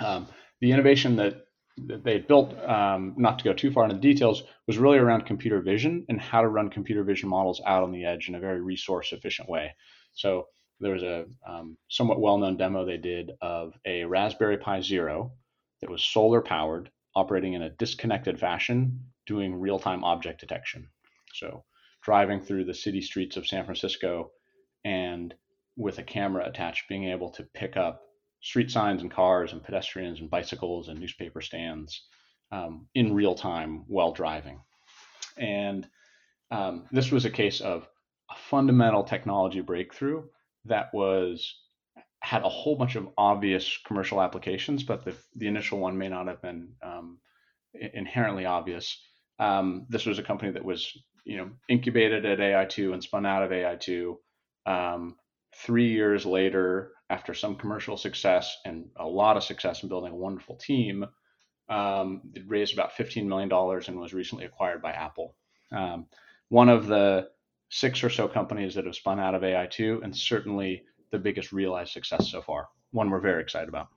Um, 0.00 0.26
the 0.62 0.70
innovation 0.70 1.16
that, 1.16 1.44
that 1.88 2.04
they 2.04 2.18
built, 2.18 2.56
um, 2.66 3.14
not 3.18 3.38
to 3.38 3.44
go 3.44 3.52
too 3.52 3.72
far 3.72 3.82
into 3.82 3.96
the 3.96 4.00
details, 4.00 4.44
was 4.68 4.78
really 4.78 4.96
around 4.96 5.26
computer 5.26 5.60
vision 5.60 6.06
and 6.08 6.20
how 6.20 6.40
to 6.40 6.48
run 6.48 6.70
computer 6.70 7.02
vision 7.02 7.28
models 7.28 7.60
out 7.66 7.82
on 7.82 7.90
the 7.90 8.04
edge 8.04 8.28
in 8.28 8.36
a 8.36 8.40
very 8.40 8.60
resource 8.60 9.12
efficient 9.12 9.48
way. 9.48 9.74
So 10.14 10.46
there 10.78 10.92
was 10.92 11.02
a 11.02 11.24
um, 11.46 11.76
somewhat 11.88 12.20
well 12.20 12.38
known 12.38 12.56
demo 12.56 12.86
they 12.86 12.96
did 12.96 13.32
of 13.40 13.74
a 13.84 14.04
Raspberry 14.04 14.56
Pi 14.56 14.80
Zero 14.82 15.32
that 15.80 15.90
was 15.90 16.04
solar 16.04 16.40
powered, 16.40 16.90
operating 17.16 17.54
in 17.54 17.62
a 17.62 17.70
disconnected 17.70 18.38
fashion, 18.38 19.00
doing 19.26 19.58
real 19.58 19.80
time 19.80 20.04
object 20.04 20.38
detection. 20.40 20.88
So 21.34 21.64
driving 22.04 22.40
through 22.40 22.66
the 22.66 22.74
city 22.74 23.00
streets 23.00 23.36
of 23.36 23.48
San 23.48 23.64
Francisco 23.64 24.30
and 24.84 25.34
with 25.76 25.98
a 25.98 26.04
camera 26.04 26.48
attached, 26.48 26.88
being 26.88 27.08
able 27.08 27.30
to 27.30 27.42
pick 27.52 27.76
up 27.76 28.02
street 28.42 28.70
signs 28.70 29.02
and 29.02 29.10
cars 29.10 29.52
and 29.52 29.62
pedestrians 29.62 30.20
and 30.20 30.28
bicycles 30.28 30.88
and 30.88 30.98
newspaper 30.98 31.40
stands 31.40 32.02
um, 32.50 32.86
in 32.94 33.14
real 33.14 33.34
time 33.34 33.84
while 33.86 34.12
driving. 34.12 34.60
And 35.38 35.88
um, 36.50 36.84
this 36.92 37.10
was 37.10 37.24
a 37.24 37.30
case 37.30 37.60
of 37.60 37.88
a 38.30 38.34
fundamental 38.50 39.04
technology 39.04 39.60
breakthrough 39.60 40.24
that 40.66 40.92
was 40.92 41.56
had 42.20 42.42
a 42.42 42.48
whole 42.48 42.76
bunch 42.76 42.94
of 42.94 43.08
obvious 43.16 43.78
commercial 43.84 44.20
applications, 44.20 44.82
but 44.82 45.04
the, 45.04 45.14
the 45.36 45.48
initial 45.48 45.78
one 45.78 45.98
may 45.98 46.08
not 46.08 46.28
have 46.28 46.40
been 46.40 46.68
um, 46.82 47.18
inherently 47.74 48.44
obvious. 48.44 49.00
Um, 49.38 49.86
this 49.88 50.06
was 50.06 50.18
a 50.18 50.22
company 50.22 50.52
that 50.52 50.64
was, 50.64 50.96
you 51.24 51.36
know, 51.36 51.50
incubated 51.68 52.24
at 52.24 52.38
AI2 52.38 52.92
and 52.92 53.02
spun 53.02 53.26
out 53.26 53.42
of 53.42 53.50
AI2. 53.50 54.14
Um, 54.66 55.16
three 55.56 55.88
years 55.88 56.24
later, 56.24 56.92
after 57.12 57.34
some 57.34 57.56
commercial 57.56 57.98
success 57.98 58.56
and 58.64 58.86
a 58.96 59.06
lot 59.06 59.36
of 59.36 59.44
success 59.44 59.82
in 59.82 59.88
building 59.90 60.12
a 60.12 60.16
wonderful 60.16 60.56
team, 60.56 61.04
um, 61.68 62.22
it 62.34 62.42
raised 62.46 62.72
about 62.72 62.92
$15 62.92 63.26
million 63.26 63.52
and 63.52 64.00
was 64.00 64.14
recently 64.14 64.46
acquired 64.46 64.80
by 64.80 64.92
Apple. 64.92 65.36
Um, 65.70 66.06
one 66.48 66.70
of 66.70 66.86
the 66.86 67.28
six 67.68 68.02
or 68.02 68.08
so 68.08 68.28
companies 68.28 68.74
that 68.74 68.86
have 68.86 68.94
spun 68.94 69.20
out 69.20 69.34
of 69.34 69.42
AI2, 69.42 70.02
and 70.02 70.16
certainly 70.16 70.84
the 71.10 71.18
biggest 71.18 71.52
realized 71.52 71.92
success 71.92 72.30
so 72.30 72.40
far. 72.40 72.68
One 72.92 73.10
we're 73.10 73.20
very 73.20 73.42
excited 73.42 73.68
about. 73.68 73.88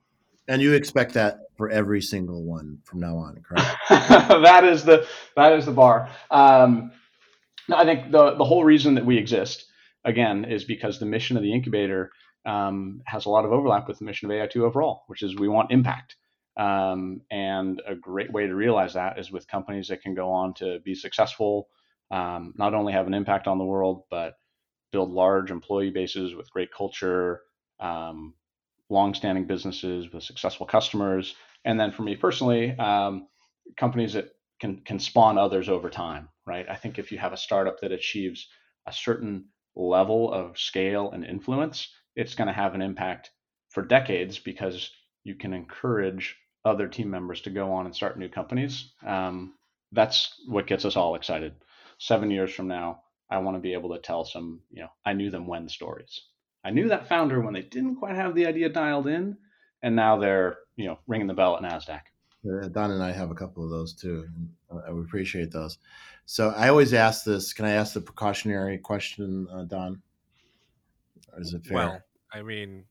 And 0.48 0.60
you 0.60 0.74
expect 0.74 1.14
that 1.14 1.38
for 1.56 1.70
every 1.70 2.02
single 2.02 2.44
one 2.44 2.78
from 2.84 3.00
now 3.00 3.16
on, 3.16 3.42
correct? 3.42 3.76
that 3.88 4.64
is 4.64 4.84
the 4.84 5.06
that 5.36 5.54
is 5.54 5.66
the 5.66 5.72
bar. 5.72 6.08
Um, 6.30 6.92
I 7.74 7.84
think 7.84 8.12
the 8.12 8.36
the 8.36 8.44
whole 8.44 8.62
reason 8.62 8.94
that 8.94 9.04
we 9.04 9.18
exist 9.18 9.66
again 10.04 10.44
is 10.44 10.64
because 10.64 11.00
the 11.00 11.06
mission 11.06 11.36
of 11.36 11.42
the 11.42 11.52
incubator 11.52 12.12
um, 12.46 13.02
has 13.04 13.26
a 13.26 13.30
lot 13.30 13.44
of 13.44 13.52
overlap 13.52 13.88
with 13.88 13.98
the 13.98 14.04
mission 14.04 14.30
of 14.30 14.36
AI2 14.36 14.62
overall, 14.62 15.02
which 15.08 15.22
is 15.22 15.36
we 15.36 15.48
want 15.48 15.72
impact. 15.72 16.16
Um, 16.56 17.20
and 17.30 17.82
a 17.86 17.94
great 17.94 18.32
way 18.32 18.46
to 18.46 18.54
realize 18.54 18.94
that 18.94 19.18
is 19.18 19.30
with 19.30 19.46
companies 19.46 19.88
that 19.88 20.00
can 20.00 20.14
go 20.14 20.30
on 20.30 20.54
to 20.54 20.78
be 20.80 20.94
successful, 20.94 21.68
um, 22.10 22.54
not 22.56 22.72
only 22.72 22.94
have 22.94 23.06
an 23.06 23.14
impact 23.14 23.46
on 23.46 23.58
the 23.58 23.64
world, 23.64 24.04
but 24.10 24.34
build 24.90 25.10
large 25.10 25.50
employee 25.50 25.90
bases 25.90 26.34
with 26.34 26.50
great 26.50 26.72
culture, 26.72 27.42
um, 27.80 28.32
long-standing 28.88 29.46
businesses 29.46 30.10
with 30.12 30.22
successful 30.22 30.64
customers, 30.64 31.34
and 31.64 31.78
then 31.78 31.90
for 31.92 32.02
me 32.02 32.16
personally, 32.16 32.78
um, 32.78 33.26
companies 33.76 34.12
that 34.14 34.30
can 34.60 34.80
can 34.80 34.98
spawn 34.98 35.36
others 35.36 35.68
over 35.68 35.90
time. 35.90 36.28
Right? 36.46 36.66
I 36.70 36.76
think 36.76 36.98
if 36.98 37.10
you 37.10 37.18
have 37.18 37.32
a 37.32 37.36
startup 37.36 37.80
that 37.80 37.92
achieves 37.92 38.48
a 38.86 38.92
certain 38.92 39.46
level 39.74 40.32
of 40.32 40.58
scale 40.58 41.10
and 41.10 41.24
influence, 41.24 41.88
it's 42.16 42.34
going 42.34 42.48
to 42.48 42.52
have 42.52 42.74
an 42.74 42.82
impact 42.82 43.30
for 43.68 43.82
decades 43.82 44.38
because 44.38 44.90
you 45.22 45.34
can 45.34 45.52
encourage 45.52 46.36
other 46.64 46.88
team 46.88 47.10
members 47.10 47.42
to 47.42 47.50
go 47.50 47.72
on 47.72 47.86
and 47.86 47.94
start 47.94 48.18
new 48.18 48.28
companies. 48.28 48.92
Um, 49.06 49.54
that's 49.92 50.34
what 50.48 50.66
gets 50.66 50.84
us 50.84 50.96
all 50.96 51.14
excited. 51.14 51.54
Seven 51.98 52.30
years 52.30 52.52
from 52.52 52.66
now, 52.66 53.02
I 53.30 53.38
want 53.38 53.56
to 53.56 53.60
be 53.60 53.74
able 53.74 53.94
to 53.94 54.00
tell 54.00 54.24
some, 54.24 54.60
you 54.70 54.82
know, 54.82 54.88
I 55.04 55.12
knew 55.12 55.30
them 55.30 55.46
when 55.46 55.68
stories. 55.68 56.22
I 56.64 56.70
knew 56.70 56.88
that 56.88 57.08
founder 57.08 57.40
when 57.40 57.54
they 57.54 57.62
didn't 57.62 57.96
quite 57.96 58.16
have 58.16 58.34
the 58.34 58.46
idea 58.46 58.68
dialed 58.68 59.06
in, 59.06 59.36
and 59.82 59.94
now 59.94 60.18
they're, 60.18 60.58
you 60.74 60.86
know, 60.86 60.98
ringing 61.06 61.28
the 61.28 61.34
bell 61.34 61.56
at 61.56 61.62
Nasdaq. 61.62 62.00
Uh, 62.44 62.68
Don 62.68 62.90
and 62.90 63.02
I 63.02 63.12
have 63.12 63.30
a 63.30 63.34
couple 63.34 63.64
of 63.64 63.70
those 63.70 63.92
too. 63.92 64.28
I 64.86 64.90
would 64.90 65.04
appreciate 65.04 65.50
those. 65.50 65.78
So 66.26 66.50
I 66.50 66.68
always 66.68 66.92
ask 66.92 67.24
this. 67.24 67.52
Can 67.52 67.64
I 67.64 67.72
ask 67.72 67.94
the 67.94 68.00
precautionary 68.00 68.78
question, 68.78 69.46
uh, 69.52 69.64
Don? 69.64 70.02
Or 71.36 71.42
is 71.42 71.52
it 71.52 71.64
fair? 71.64 71.76
Well, 71.76 72.00
I 72.32 72.42
mean, 72.42 72.84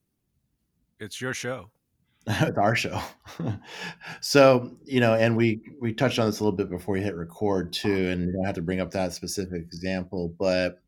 it's 1.00 1.20
your 1.20 1.34
show. 1.34 1.70
it's 2.28 2.58
our 2.58 2.76
show. 2.76 3.02
so 4.22 4.78
you 4.86 5.00
know, 5.00 5.14
and 5.14 5.36
we 5.36 5.62
we 5.80 5.94
touched 5.94 6.20
on 6.20 6.28
this 6.28 6.40
a 6.40 6.44
little 6.44 6.56
bit 6.56 6.70
before 6.70 6.98
you 6.98 7.04
hit 7.04 7.16
record 7.16 7.74
too, 7.74 8.10
and 8.10 8.26
you 8.26 8.34
don't 8.34 8.46
have 8.46 8.56
to 8.56 8.62
bring 8.62 8.80
up 8.80 8.92
that 8.92 9.14
specific 9.14 9.64
example, 9.64 10.34
but 10.40 10.82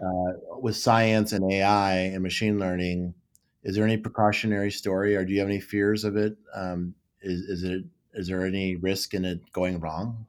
uh, 0.00 0.58
with 0.60 0.76
science 0.76 1.32
and 1.32 1.50
AI 1.50 1.94
and 1.94 2.22
machine 2.22 2.58
learning, 2.58 3.14
is 3.64 3.74
there 3.74 3.84
any 3.84 3.96
precautionary 3.96 4.70
story, 4.70 5.16
or 5.16 5.24
do 5.24 5.32
you 5.32 5.40
have 5.40 5.48
any 5.48 5.60
fears 5.60 6.04
of 6.04 6.16
it? 6.16 6.36
Um, 6.54 6.94
is 7.22 7.40
is 7.42 7.62
it 7.64 7.84
is 8.14 8.28
there 8.28 8.44
any 8.46 8.76
risk 8.76 9.14
in 9.14 9.24
it 9.24 9.52
going 9.52 9.80
wrong? 9.80 10.26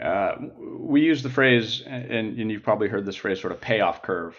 Uh, 0.00 0.36
we 0.78 1.02
use 1.02 1.22
the 1.22 1.28
phrase, 1.28 1.82
and, 1.86 2.38
and, 2.38 2.50
you've 2.50 2.62
probably 2.62 2.88
heard 2.88 3.04
this 3.04 3.16
phrase, 3.16 3.38
sort 3.40 3.52
of 3.52 3.60
payoff 3.60 4.00
curve, 4.00 4.34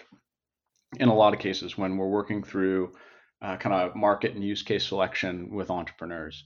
in 1.00 1.08
a 1.08 1.14
lot 1.14 1.34
of 1.34 1.40
cases 1.40 1.78
when 1.78 1.96
we're 1.96 2.08
working 2.08 2.42
through 2.44 2.92
uh, 3.42 3.56
kind 3.58 3.74
of 3.74 3.96
market 3.96 4.34
and 4.34 4.44
use 4.44 4.62
case 4.62 4.86
selection 4.88 5.54
with 5.54 5.70
entrepreneurs. 5.70 6.44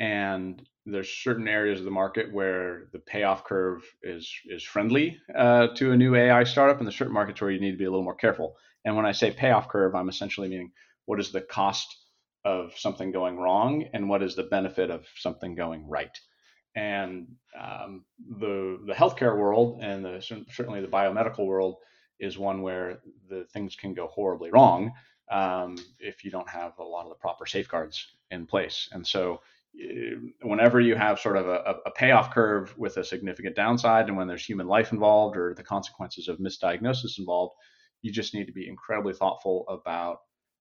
and 0.00 0.62
there's 0.86 1.10
certain 1.10 1.48
areas 1.48 1.80
of 1.80 1.86
the 1.86 1.90
market 1.90 2.32
where 2.32 2.88
the 2.92 3.00
payoff 3.00 3.44
curve 3.44 3.82
is 4.04 4.30
is 4.46 4.62
friendly 4.62 5.18
uh, 5.36 5.68
to 5.76 5.92
a 5.92 5.96
new 5.98 6.14
AI 6.14 6.44
startup, 6.44 6.78
and 6.78 6.86
there's 6.86 6.96
certain 6.96 7.14
markets 7.14 7.40
where 7.40 7.50
you 7.50 7.60
need 7.60 7.72
to 7.72 7.78
be 7.78 7.86
a 7.86 7.90
little 7.90 8.04
more 8.04 8.14
careful. 8.16 8.56
And 8.84 8.96
when 8.96 9.06
I 9.06 9.12
say 9.12 9.32
payoff 9.32 9.68
curve, 9.68 9.94
I'm 9.96 10.08
essentially 10.10 10.48
meaning 10.48 10.72
what 11.06 11.20
is 11.20 11.32
the 11.32 11.42
cost 11.42 11.88
of 12.44 12.74
something 12.78 13.12
going 13.12 13.38
wrong, 13.38 13.86
and 13.94 14.08
what 14.08 14.22
is 14.22 14.36
the 14.36 14.44
benefit 14.44 14.90
of 14.90 15.06
something 15.16 15.56
going 15.56 15.88
right. 15.88 16.16
And 16.76 17.28
um, 17.60 18.04
the 18.40 18.78
the 18.86 18.94
healthcare 18.94 19.36
world 19.38 19.80
and 19.82 20.04
the, 20.04 20.22
certainly 20.52 20.82
the 20.82 20.88
biomedical 20.88 21.46
world 21.46 21.76
is 22.20 22.38
one 22.38 22.62
where 22.62 23.00
the 23.28 23.44
things 23.52 23.76
can 23.76 23.94
go 23.94 24.06
horribly 24.06 24.50
wrong 24.50 24.92
um, 25.30 25.76
if 25.98 26.24
you 26.24 26.30
don't 26.30 26.48
have 26.48 26.78
a 26.78 26.84
lot 26.84 27.04
of 27.04 27.08
the 27.08 27.16
proper 27.16 27.46
safeguards 27.46 28.06
in 28.30 28.46
place. 28.46 28.88
And 28.92 29.06
so 29.06 29.40
whenever 30.42 30.80
you 30.80 30.94
have 30.94 31.18
sort 31.18 31.36
of 31.36 31.48
a, 31.48 31.76
a, 31.84 31.90
payoff 31.90 32.32
curve 32.32 32.76
with 32.78 32.96
a 32.96 33.04
significant 33.04 33.56
downside 33.56 34.06
and 34.06 34.16
when 34.16 34.28
there's 34.28 34.44
human 34.44 34.68
life 34.68 34.92
involved 34.92 35.36
or 35.36 35.52
the 35.54 35.64
consequences 35.64 36.28
of 36.28 36.38
misdiagnosis 36.38 37.18
involved 37.18 37.54
you 38.02 38.12
just 38.12 38.34
need 38.34 38.46
to 38.46 38.52
be 38.52 38.68
incredibly 38.68 39.12
thoughtful 39.12 39.64
about 39.68 40.18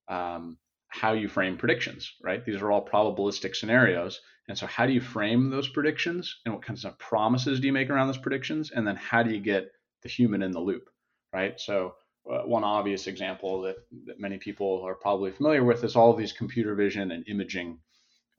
um, 0.08 0.58
how 0.88 1.14
you 1.14 1.28
frame 1.28 1.58
predictions 1.58 2.14
right? 2.24 2.44
These 2.44 2.62
are 2.62 2.72
all 2.72 2.86
probabilistic 2.86 3.56
scenarios. 3.56 4.20
And 4.48 4.58
so 4.58 4.66
how 4.66 4.86
do 4.86 4.94
you 4.94 5.02
frame 5.02 5.50
those 5.50 5.70
predictions 5.70 6.42
and 6.46 6.54
what 6.54 6.64
kinds 6.64 6.84
of 6.84 6.98
promises 6.98 7.60
do 7.60 7.68
you 7.68 7.74
make 7.74 7.90
around 7.90 8.08
those 8.08 8.18
predictions? 8.18 8.72
And 8.72 8.86
then 8.86 8.96
how 8.96 9.22
do 9.22 9.32
you 9.32 9.40
get 9.40 9.72
the 10.02 10.10
human 10.10 10.42
in 10.42 10.52
the 10.52 10.60
loop 10.60 10.90
right 11.34 11.60
so 11.60 11.96
uh, 12.32 12.44
one 12.44 12.64
obvious 12.64 13.08
example 13.08 13.62
that, 13.62 13.76
that 14.06 14.20
many 14.20 14.38
people 14.38 14.82
are 14.86 14.96
probably 14.96 15.32
familiar 15.32 15.64
with 15.64 15.84
is 15.84 15.96
all 15.96 16.10
of 16.10 16.18
these 16.18 16.32
computer 16.32 16.74
vision 16.74 17.12
and 17.12 17.28
imaging 17.28 17.78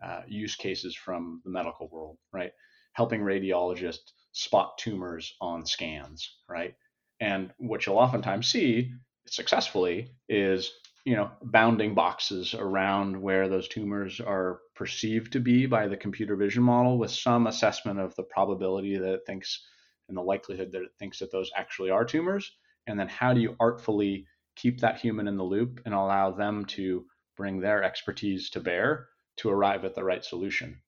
uh, 0.03 0.23
use 0.27 0.57
cases 0.57 0.95
from 0.95 1.41
the 1.45 1.51
medical 1.51 1.89
world, 1.89 2.19
right? 2.33 2.53
Helping 2.95 3.21
radiologists 3.21 4.13
spot 4.33 4.77
tumors 4.79 5.35
on 5.41 5.67
scans, 5.67 6.39
right? 6.49 6.75
And 7.21 7.53
what 7.59 7.87
you'll 7.87 7.99
oftentimes 7.99 8.49
see 8.49 8.93
successfully 9.27 10.11
is 10.29 10.71
you 11.05 11.17
know 11.17 11.31
bounding 11.43 11.95
boxes 11.95 12.55
around 12.55 13.21
where 13.21 13.49
those 13.49 13.69
tumors 13.69 14.21
are 14.21 14.61
perceived 14.75 15.33
to 15.33 15.41
be 15.41 15.67
by 15.67 15.87
the 15.87 15.97
computer 15.97 16.37
vision 16.37 16.63
model 16.63 16.99
with 16.99 17.11
some 17.11 17.47
assessment 17.47 17.99
of 17.99 18.15
the 18.17 18.23
probability 18.23 18.97
that 18.99 19.15
it 19.15 19.21
thinks 19.27 19.67
and 20.09 20.17
the 20.17 20.23
likelihood 20.23 20.73
that 20.73 20.83
it 20.83 20.93
thinks 20.99 21.19
that 21.19 21.33
those 21.33 21.51
actually 21.57 21.91
are 21.91 22.05
tumors 22.05 22.53
and 22.87 22.99
then 22.99 23.09
how 23.09 23.33
do 23.33 23.41
you 23.41 23.57
artfully 23.61 24.27
keep 24.57 24.81
that 24.81 24.99
human 24.99 25.29
in 25.29 25.37
the 25.37 25.45
loop 25.45 25.81
and 25.85 25.95
allow 25.95 26.31
them 26.31 26.65
to 26.65 27.05
bring 27.37 27.61
their 27.61 27.83
expertise 27.83 28.51
to 28.51 28.61
bear 28.61 29.09
to 29.37 29.51
arrive 29.51 29.85
at 29.85 29.95
the 29.95 30.05
right 30.05 30.25
solution. 30.25 30.81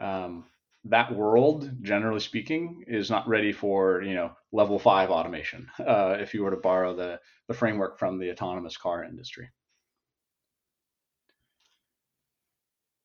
Um, 0.00 0.46
that 0.86 1.14
world, 1.14 1.70
generally 1.82 2.20
speaking, 2.20 2.84
is 2.88 3.08
not 3.08 3.28
ready 3.28 3.52
for 3.52 4.02
you 4.02 4.14
know 4.14 4.32
level 4.50 4.78
five 4.78 5.10
automation. 5.10 5.70
Uh, 5.78 6.16
if 6.18 6.34
you 6.34 6.42
were 6.42 6.50
to 6.50 6.56
borrow 6.56 6.94
the 6.94 7.20
the 7.48 7.54
framework 7.54 7.98
from 7.98 8.18
the 8.18 8.30
autonomous 8.30 8.76
car 8.76 9.04
industry. 9.04 9.50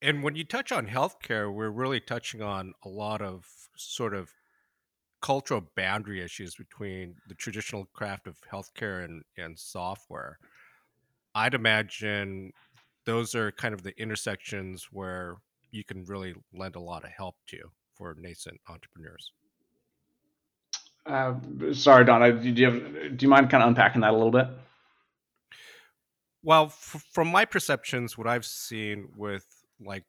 And 0.00 0.22
when 0.22 0.36
you 0.36 0.44
touch 0.44 0.70
on 0.70 0.86
healthcare, 0.86 1.52
we're 1.52 1.70
really 1.70 2.00
touching 2.00 2.40
on 2.40 2.72
a 2.84 2.88
lot 2.88 3.20
of 3.20 3.46
sort 3.76 4.14
of 4.14 4.30
cultural 5.20 5.62
boundary 5.76 6.22
issues 6.22 6.54
between 6.54 7.16
the 7.28 7.34
traditional 7.34 7.86
craft 7.92 8.26
of 8.26 8.36
healthcare 8.52 9.04
and, 9.04 9.22
and 9.36 9.58
software. 9.58 10.38
I'd 11.34 11.54
imagine 11.54 12.52
those 13.04 13.34
are 13.34 13.52
kind 13.52 13.74
of 13.74 13.82
the 13.82 13.98
intersections 14.00 14.88
where 14.92 15.36
you 15.70 15.84
can 15.84 16.04
really 16.04 16.34
lend 16.52 16.76
a 16.76 16.80
lot 16.80 17.04
of 17.04 17.10
help 17.10 17.36
to 17.48 17.58
for 17.94 18.14
nascent 18.18 18.60
entrepreneurs. 18.68 19.32
Uh, 21.04 21.34
sorry, 21.72 22.04
Donna. 22.04 22.32
Do 22.32 22.48
you 22.50 22.70
have, 22.70 23.16
do 23.16 23.24
you 23.24 23.28
mind 23.28 23.50
kind 23.50 23.62
of 23.62 23.68
unpacking 23.68 24.02
that 24.02 24.10
a 24.10 24.16
little 24.16 24.30
bit? 24.30 24.46
Well, 26.42 26.66
f- 26.66 27.04
from 27.12 27.28
my 27.28 27.44
perceptions, 27.44 28.16
what 28.16 28.26
I've 28.26 28.44
seen 28.44 29.08
with 29.16 29.46
like 29.80 30.04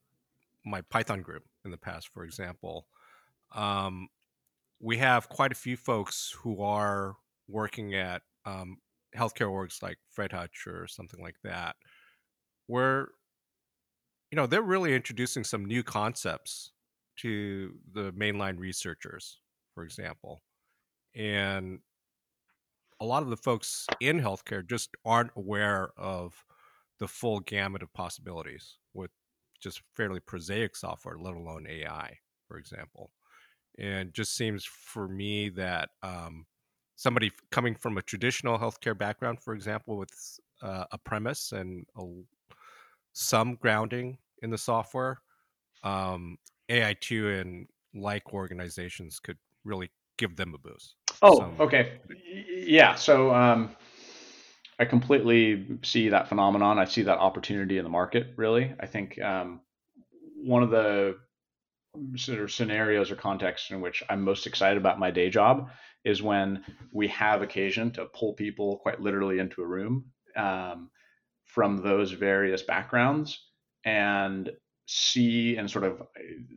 my 0.65 0.81
Python 0.81 1.21
group 1.21 1.43
in 1.63 1.71
the 1.71 1.77
past, 1.77 2.09
for 2.13 2.23
example, 2.23 2.85
um, 3.55 4.09
we 4.79 4.97
have 4.97 5.29
quite 5.29 5.51
a 5.51 5.55
few 5.55 5.77
folks 5.77 6.35
who 6.41 6.61
are 6.61 7.15
working 7.47 7.93
at 7.95 8.21
um, 8.45 8.77
healthcare 9.15 9.49
orgs 9.49 9.81
like 9.81 9.97
Fred 10.11 10.31
Hutch 10.31 10.65
or 10.67 10.87
something 10.87 11.21
like 11.21 11.35
that, 11.43 11.75
where 12.67 13.09
you 14.31 14.35
know 14.35 14.45
they're 14.45 14.61
really 14.61 14.95
introducing 14.95 15.43
some 15.43 15.65
new 15.65 15.83
concepts 15.83 16.71
to 17.17 17.73
the 17.93 18.11
mainline 18.13 18.57
researchers 18.57 19.39
for 19.73 19.83
example 19.83 20.41
and 21.15 21.79
a 23.01 23.05
lot 23.05 23.23
of 23.23 23.29
the 23.29 23.37
folks 23.37 23.85
in 23.99 24.19
healthcare 24.19 24.67
just 24.67 24.89
aren't 25.05 25.31
aware 25.35 25.89
of 25.97 26.43
the 26.99 27.07
full 27.07 27.39
gamut 27.39 27.81
of 27.81 27.91
possibilities 27.93 28.77
with 28.93 29.11
just 29.61 29.81
fairly 29.95 30.19
prosaic 30.19 30.75
software 30.75 31.17
let 31.17 31.33
alone 31.33 31.65
ai 31.67 32.17
for 32.47 32.57
example 32.57 33.11
and 33.79 34.13
just 34.13 34.35
seems 34.35 34.65
for 34.65 35.07
me 35.07 35.49
that 35.49 35.89
um, 36.03 36.45
somebody 36.95 37.31
coming 37.51 37.75
from 37.75 37.97
a 37.97 38.01
traditional 38.01 38.57
healthcare 38.57 38.97
background 38.97 39.39
for 39.41 39.53
example 39.53 39.97
with 39.97 40.11
uh, 40.61 40.85
a 40.91 40.97
premise 40.97 41.51
and 41.51 41.85
a 41.97 42.03
some 43.13 43.55
grounding 43.55 44.17
in 44.41 44.49
the 44.49 44.57
software, 44.57 45.19
um, 45.83 46.37
AI2 46.69 47.41
and 47.41 47.67
like 47.93 48.33
organizations 48.33 49.19
could 49.19 49.37
really 49.65 49.89
give 50.17 50.35
them 50.35 50.53
a 50.53 50.57
boost. 50.57 50.95
Oh, 51.21 51.39
some... 51.39 51.55
okay. 51.59 51.99
Yeah. 52.47 52.95
So 52.95 53.33
um, 53.33 53.75
I 54.79 54.85
completely 54.85 55.79
see 55.83 56.09
that 56.09 56.29
phenomenon. 56.29 56.79
I 56.79 56.85
see 56.85 57.01
that 57.03 57.17
opportunity 57.17 57.77
in 57.77 57.83
the 57.83 57.89
market, 57.89 58.27
really. 58.35 58.73
I 58.79 58.85
think 58.85 59.21
um, 59.21 59.61
one 60.41 60.63
of 60.63 60.69
the 60.69 61.17
sort 62.15 62.39
of 62.39 62.51
scenarios 62.51 63.11
or 63.11 63.15
contexts 63.15 63.71
in 63.71 63.81
which 63.81 64.03
I'm 64.09 64.21
most 64.21 64.47
excited 64.47 64.77
about 64.77 64.99
my 64.99 65.11
day 65.11 65.29
job 65.29 65.69
is 66.05 66.21
when 66.21 66.63
we 66.91 67.07
have 67.09 67.41
occasion 67.41 67.91
to 67.91 68.05
pull 68.05 68.33
people 68.33 68.77
quite 68.77 69.01
literally 69.01 69.39
into 69.39 69.61
a 69.61 69.67
room 69.67 70.05
um, 70.35 70.89
from 71.45 71.77
those 71.77 72.11
various 72.11 72.61
backgrounds 72.61 73.43
and 73.83 74.51
see 74.85 75.57
and 75.57 75.69
sort 75.69 75.83
of 75.83 76.01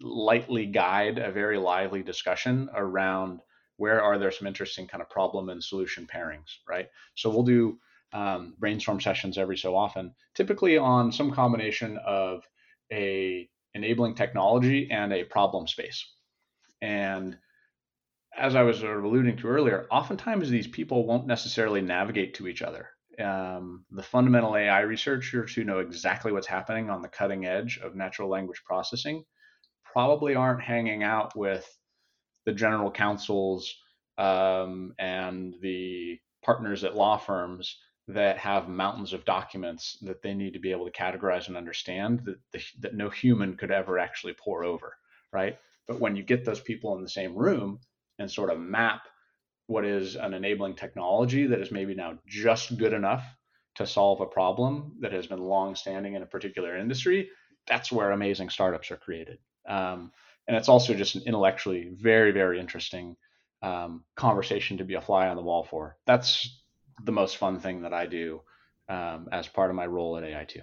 lightly 0.00 0.66
guide 0.66 1.18
a 1.18 1.32
very 1.32 1.58
lively 1.58 2.02
discussion 2.02 2.68
around 2.74 3.40
where 3.76 4.02
are 4.02 4.18
there 4.18 4.30
some 4.30 4.46
interesting 4.46 4.86
kind 4.86 5.02
of 5.02 5.10
problem 5.10 5.48
and 5.48 5.62
solution 5.62 6.06
pairings, 6.06 6.58
right? 6.68 6.88
So 7.14 7.30
we'll 7.30 7.42
do 7.42 7.78
um, 8.12 8.54
brainstorm 8.58 9.00
sessions 9.00 9.38
every 9.38 9.56
so 9.56 9.74
often, 9.74 10.14
typically 10.34 10.78
on 10.78 11.10
some 11.10 11.30
combination 11.30 11.98
of 12.06 12.46
a 12.92 13.48
enabling 13.74 14.14
technology 14.14 14.90
and 14.90 15.12
a 15.12 15.24
problem 15.24 15.66
space. 15.66 16.04
And 16.80 17.38
as 18.36 18.54
I 18.54 18.62
was 18.62 18.78
sort 18.78 18.98
of 18.98 19.04
alluding 19.04 19.36
to 19.38 19.48
earlier, 19.48 19.86
oftentimes 19.90 20.48
these 20.48 20.66
people 20.66 21.06
won't 21.06 21.26
necessarily 21.26 21.80
navigate 21.80 22.34
to 22.34 22.48
each 22.48 22.62
other 22.62 22.88
um, 23.20 23.84
the 23.90 24.02
fundamental 24.02 24.56
AI 24.56 24.80
researchers 24.80 25.54
who 25.54 25.64
know 25.64 25.80
exactly 25.80 26.32
what's 26.32 26.46
happening 26.46 26.90
on 26.90 27.02
the 27.02 27.08
cutting 27.08 27.46
edge 27.46 27.78
of 27.82 27.94
natural 27.94 28.28
language 28.28 28.62
processing 28.64 29.24
probably 29.84 30.34
aren't 30.34 30.62
hanging 30.62 31.02
out 31.02 31.36
with 31.36 31.66
the 32.46 32.52
general 32.52 32.90
counsels 32.90 33.74
um, 34.18 34.94
and 34.98 35.54
the 35.60 36.18
partners 36.44 36.84
at 36.84 36.96
law 36.96 37.16
firms 37.16 37.78
that 38.08 38.38
have 38.38 38.68
mountains 38.68 39.12
of 39.12 39.24
documents 39.24 39.98
that 40.02 40.22
they 40.22 40.34
need 40.34 40.52
to 40.52 40.58
be 40.58 40.72
able 40.72 40.84
to 40.84 40.90
categorize 40.90 41.48
and 41.48 41.56
understand 41.56 42.20
that, 42.24 42.38
the, 42.52 42.62
that 42.80 42.94
no 42.94 43.08
human 43.08 43.56
could 43.56 43.70
ever 43.70 43.98
actually 43.98 44.34
pour 44.34 44.64
over, 44.64 44.94
right? 45.32 45.56
But 45.86 46.00
when 46.00 46.16
you 46.16 46.22
get 46.22 46.44
those 46.44 46.60
people 46.60 46.96
in 46.96 47.02
the 47.02 47.08
same 47.08 47.34
room 47.34 47.78
and 48.18 48.30
sort 48.30 48.50
of 48.50 48.58
map 48.58 49.02
what 49.66 49.84
is 49.84 50.16
an 50.16 50.34
enabling 50.34 50.74
technology 50.74 51.46
that 51.46 51.60
is 51.60 51.70
maybe 51.70 51.94
now 51.94 52.18
just 52.26 52.76
good 52.76 52.92
enough 52.92 53.24
to 53.74 53.86
solve 53.86 54.20
a 54.20 54.26
problem 54.26 54.92
that 55.00 55.12
has 55.12 55.26
been 55.26 55.40
long 55.40 55.74
standing 55.74 56.14
in 56.14 56.22
a 56.22 56.26
particular 56.26 56.76
industry, 56.76 57.30
that's 57.66 57.90
where 57.90 58.10
amazing 58.10 58.50
startups 58.50 58.90
are 58.90 58.96
created. 58.96 59.38
Um, 59.66 60.12
and 60.46 60.56
it's 60.56 60.68
also 60.68 60.94
just 60.94 61.14
an 61.14 61.22
intellectually 61.24 61.90
very, 61.94 62.32
very 62.32 62.60
interesting 62.60 63.16
um, 63.62 64.04
conversation 64.16 64.78
to 64.78 64.84
be 64.84 64.94
a 64.94 65.00
fly 65.00 65.28
on 65.28 65.36
the 65.36 65.42
wall 65.42 65.64
for. 65.64 65.96
That's 66.06 66.61
the 67.04 67.12
most 67.12 67.36
fun 67.36 67.58
thing 67.60 67.82
that 67.82 67.92
I 67.92 68.06
do 68.06 68.40
um, 68.88 69.28
as 69.32 69.48
part 69.48 69.70
of 69.70 69.76
my 69.76 69.86
role 69.86 70.16
at 70.16 70.24
AI2. 70.24 70.62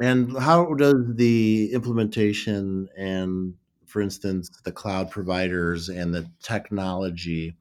And 0.00 0.36
how 0.36 0.74
does 0.74 1.14
the 1.14 1.72
implementation 1.72 2.88
and, 2.96 3.54
for 3.86 4.00
instance, 4.00 4.50
the 4.64 4.72
cloud 4.72 5.10
providers 5.10 5.88
and 5.88 6.12
the 6.12 6.28
technology 6.42 7.56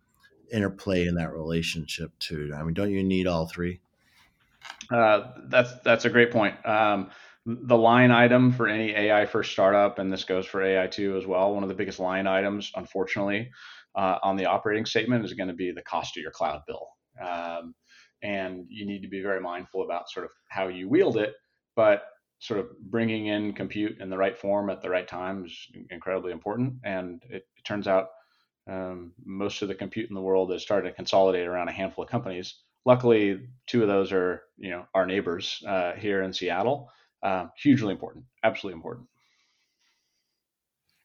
interplay 0.51 1.05
in 1.05 1.15
that 1.15 1.31
relationship 1.31 2.11
too? 2.19 2.53
I 2.57 2.63
mean, 2.63 2.73
don't 2.73 2.91
you 2.91 3.03
need 3.03 3.27
all 3.27 3.47
three? 3.47 3.79
Uh, 4.91 5.31
that's 5.47 5.73
that's 5.83 6.05
a 6.05 6.09
great 6.09 6.31
point. 6.31 6.55
Um, 6.65 7.11
the 7.45 7.77
line 7.77 8.11
item 8.11 8.51
for 8.51 8.67
any 8.67 8.91
AI 8.91 9.25
first 9.25 9.51
startup, 9.51 9.99
and 9.99 10.11
this 10.11 10.23
goes 10.23 10.45
for 10.45 10.61
AI2 10.61 11.17
as 11.17 11.25
well, 11.25 11.53
one 11.53 11.63
of 11.63 11.69
the 11.69 11.75
biggest 11.75 11.99
line 11.99 12.27
items, 12.27 12.71
unfortunately, 12.75 13.49
uh, 13.95 14.17
on 14.23 14.35
the 14.35 14.45
operating 14.45 14.85
statement 14.85 15.25
is 15.25 15.33
going 15.33 15.47
to 15.47 15.55
be 15.55 15.71
the 15.71 15.81
cost 15.81 16.17
of 16.17 16.21
your 16.21 16.31
cloud 16.31 16.61
bill. 16.67 16.87
Um, 17.19 17.73
and 18.23 18.65
you 18.69 18.85
need 18.85 19.01
to 19.01 19.07
be 19.07 19.21
very 19.21 19.39
mindful 19.39 19.83
about 19.83 20.09
sort 20.09 20.25
of 20.25 20.31
how 20.49 20.67
you 20.67 20.89
wield 20.89 21.17
it, 21.17 21.33
but 21.75 22.03
sort 22.39 22.59
of 22.59 22.67
bringing 22.89 23.27
in 23.27 23.53
compute 23.53 23.99
in 23.99 24.09
the 24.09 24.17
right 24.17 24.37
form 24.37 24.69
at 24.69 24.81
the 24.81 24.89
right 24.89 25.07
time 25.07 25.45
is 25.45 25.67
incredibly 25.91 26.31
important. 26.31 26.73
And 26.83 27.23
it, 27.29 27.45
it 27.55 27.63
turns 27.63 27.87
out 27.87 28.07
um, 28.67 29.13
most 29.23 29.61
of 29.61 29.67
the 29.67 29.75
compute 29.75 30.09
in 30.09 30.15
the 30.15 30.21
world 30.21 30.51
is 30.51 30.61
starting 30.61 30.89
to 30.89 30.95
consolidate 30.95 31.47
around 31.47 31.69
a 31.69 31.73
handful 31.73 32.03
of 32.03 32.09
companies. 32.09 32.55
Luckily, 32.85 33.41
two 33.67 33.83
of 33.83 33.87
those 33.87 34.11
are 34.11 34.41
you 34.57 34.71
know 34.71 34.85
our 34.95 35.05
neighbors 35.05 35.63
uh, 35.67 35.93
here 35.93 36.23
in 36.23 36.33
Seattle. 36.33 36.89
Uh, 37.21 37.45
hugely 37.61 37.91
important, 37.91 38.25
absolutely 38.43 38.77
important. 38.77 39.07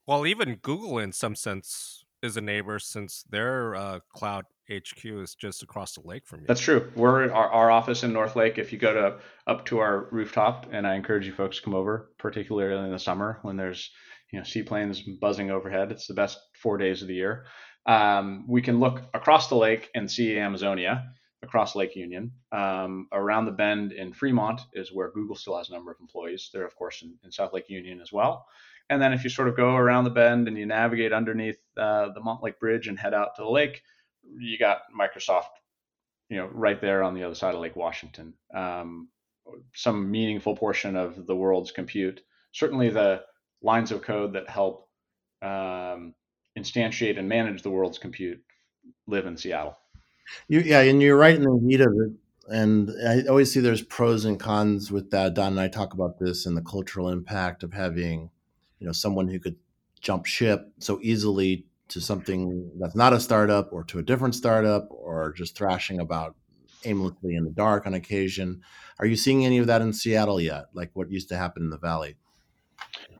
Well, 0.07 0.26
even 0.26 0.55
Google, 0.57 0.98
in 0.98 1.12
some 1.12 1.35
sense, 1.35 2.06
is 2.26 2.36
a 2.36 2.40
neighbor 2.40 2.78
since 2.78 3.24
their 3.30 3.74
uh, 3.74 4.00
cloud 4.14 4.44
HQ 4.70 5.04
is 5.04 5.34
just 5.34 5.62
across 5.62 5.94
the 5.94 6.00
lake 6.04 6.26
from 6.26 6.40
you. 6.40 6.46
That's 6.46 6.60
true. 6.60 6.90
We're 6.94 7.30
our, 7.32 7.50
our 7.50 7.70
office 7.70 8.02
in 8.02 8.12
North 8.12 8.36
Lake. 8.36 8.58
If 8.58 8.72
you 8.72 8.78
go 8.78 8.92
to 8.92 9.18
up 9.46 9.64
to 9.66 9.78
our 9.78 10.08
rooftop, 10.10 10.66
and 10.72 10.86
I 10.86 10.96
encourage 10.96 11.26
you 11.26 11.32
folks 11.32 11.56
to 11.58 11.62
come 11.62 11.74
over, 11.74 12.10
particularly 12.18 12.84
in 12.84 12.92
the 12.92 12.98
summer 12.98 13.38
when 13.42 13.56
there's 13.56 13.90
you 14.32 14.38
know 14.38 14.44
seaplanes 14.44 15.02
buzzing 15.20 15.50
overhead. 15.50 15.92
It's 15.92 16.06
the 16.06 16.14
best 16.14 16.38
four 16.60 16.78
days 16.78 17.00
of 17.02 17.08
the 17.08 17.14
year. 17.14 17.46
Um, 17.86 18.44
we 18.48 18.62
can 18.62 18.80
look 18.80 19.02
across 19.14 19.48
the 19.48 19.54
lake 19.54 19.88
and 19.94 20.10
see 20.10 20.36
Amazonia 20.36 21.04
across 21.42 21.76
Lake 21.76 21.94
Union. 21.94 22.32
Um, 22.50 23.06
around 23.12 23.44
the 23.44 23.52
bend 23.52 23.92
in 23.92 24.12
Fremont 24.12 24.60
is 24.72 24.92
where 24.92 25.12
Google 25.12 25.36
still 25.36 25.56
has 25.56 25.68
a 25.70 25.72
number 25.72 25.92
of 25.92 25.98
employees. 26.00 26.50
They're 26.52 26.66
of 26.66 26.74
course 26.74 27.02
in, 27.02 27.14
in 27.24 27.30
South 27.30 27.52
Lake 27.52 27.68
Union 27.68 28.00
as 28.00 28.12
well. 28.12 28.46
And 28.88 29.03
then 29.03 29.12
if 29.12 29.25
you 29.25 29.31
sort 29.31 29.49
of 29.49 29.57
go 29.57 29.75
around 29.75 30.05
the 30.05 30.11
bend 30.11 30.49
and 30.49 30.57
you 30.57 30.66
navigate 30.66 31.12
underneath 31.12 31.59
uh, 31.77 32.11
the 32.11 32.20
Montlake 32.20 32.59
Bridge 32.59 32.88
and 32.88 32.99
head 32.99 33.14
out 33.14 33.35
to 33.37 33.42
the 33.42 33.51
lake, 33.51 33.83
you 34.38 34.59
got 34.59 34.83
Microsoft, 34.99 35.51
you 36.29 36.37
know, 36.37 36.49
right 36.53 36.81
there 36.81 37.03
on 37.03 37.14
the 37.14 37.25
other 37.25 37.35
side 37.35 37.55
of 37.55 37.61
Lake 37.61 37.77
Washington. 37.77 38.35
Um, 38.55 39.09
some 39.75 40.11
meaningful 40.11 40.57
portion 40.57 40.96
of 40.96 41.27
the 41.27 41.37
world's 41.37 41.72
compute. 41.72 42.20
Certainly, 42.53 42.90
the 42.90 43.22
lines 43.62 43.92
of 43.92 44.03
code 44.03 44.33
that 44.35 44.49
help 44.49 44.88
um, 45.42 46.14
instantiate 46.57 47.18
and 47.18 47.29
manage 47.29 47.62
the 47.62 47.70
world's 47.70 47.99
compute 47.99 48.42
live 49.07 49.27
in 49.27 49.37
Seattle. 49.37 49.77
You, 50.49 50.61
yeah, 50.61 50.81
and 50.81 51.01
you're 51.01 51.16
right 51.16 51.37
in 51.37 51.42
the 51.42 51.66
heat 51.68 51.81
of 51.81 51.92
it. 51.92 52.12
And 52.49 52.90
I 53.07 53.29
always 53.29 53.53
see 53.53 53.61
there's 53.61 53.83
pros 53.83 54.25
and 54.25 54.38
cons 54.38 54.90
with 54.90 55.11
that. 55.11 55.35
Don 55.35 55.53
and 55.53 55.61
I 55.61 55.68
talk 55.68 55.94
about 55.94 56.18
this 56.18 56.46
and 56.46 56.57
the 56.57 56.62
cultural 56.62 57.09
impact 57.09 57.62
of 57.62 57.72
having, 57.72 58.31
you 58.78 58.86
know, 58.86 58.92
someone 58.92 59.28
who 59.28 59.38
could 59.38 59.56
jump 60.00 60.26
ship 60.26 60.72
so 60.78 60.98
easily 61.02 61.66
to 61.88 62.00
something 62.00 62.70
that's 62.78 62.96
not 62.96 63.12
a 63.12 63.20
startup 63.20 63.72
or 63.72 63.84
to 63.84 63.98
a 63.98 64.02
different 64.02 64.34
startup 64.34 64.88
or 64.90 65.32
just 65.32 65.56
thrashing 65.56 66.00
about 66.00 66.34
aimlessly 66.84 67.34
in 67.34 67.44
the 67.44 67.50
dark 67.50 67.86
on 67.86 67.94
occasion. 67.94 68.60
Are 68.98 69.06
you 69.06 69.16
seeing 69.16 69.44
any 69.44 69.58
of 69.58 69.66
that 69.66 69.82
in 69.82 69.92
Seattle 69.92 70.40
yet? 70.40 70.66
Like 70.74 70.90
what 70.94 71.10
used 71.10 71.28
to 71.30 71.36
happen 71.36 71.62
in 71.62 71.70
the 71.70 71.78
Valley? 71.78 72.16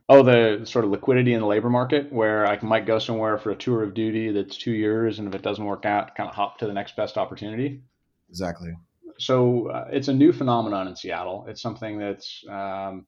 Oh, 0.09 0.23
the 0.23 0.65
sort 0.65 0.85
of 0.85 0.91
liquidity 0.91 1.33
in 1.33 1.41
the 1.41 1.47
labor 1.47 1.69
market 1.69 2.11
where 2.13 2.47
I 2.47 2.57
might 2.61 2.85
go 2.85 2.97
somewhere 2.97 3.37
for 3.37 3.51
a 3.51 3.55
tour 3.55 3.83
of 3.83 3.93
duty 3.93 4.31
that's 4.31 4.57
two 4.57 4.71
years, 4.71 5.19
and 5.19 5.27
if 5.27 5.35
it 5.35 5.41
doesn't 5.41 5.63
work 5.63 5.85
out, 5.85 6.15
kind 6.15 6.29
of 6.29 6.35
hop 6.35 6.59
to 6.59 6.67
the 6.67 6.73
next 6.73 6.95
best 6.95 7.17
opportunity. 7.17 7.81
Exactly. 8.29 8.71
So 9.19 9.69
uh, 9.69 9.87
it's 9.91 10.07
a 10.07 10.13
new 10.13 10.31
phenomenon 10.31 10.87
in 10.87 10.95
Seattle. 10.95 11.45
It's 11.49 11.61
something 11.61 11.97
that's 11.97 12.43
um, 12.49 13.05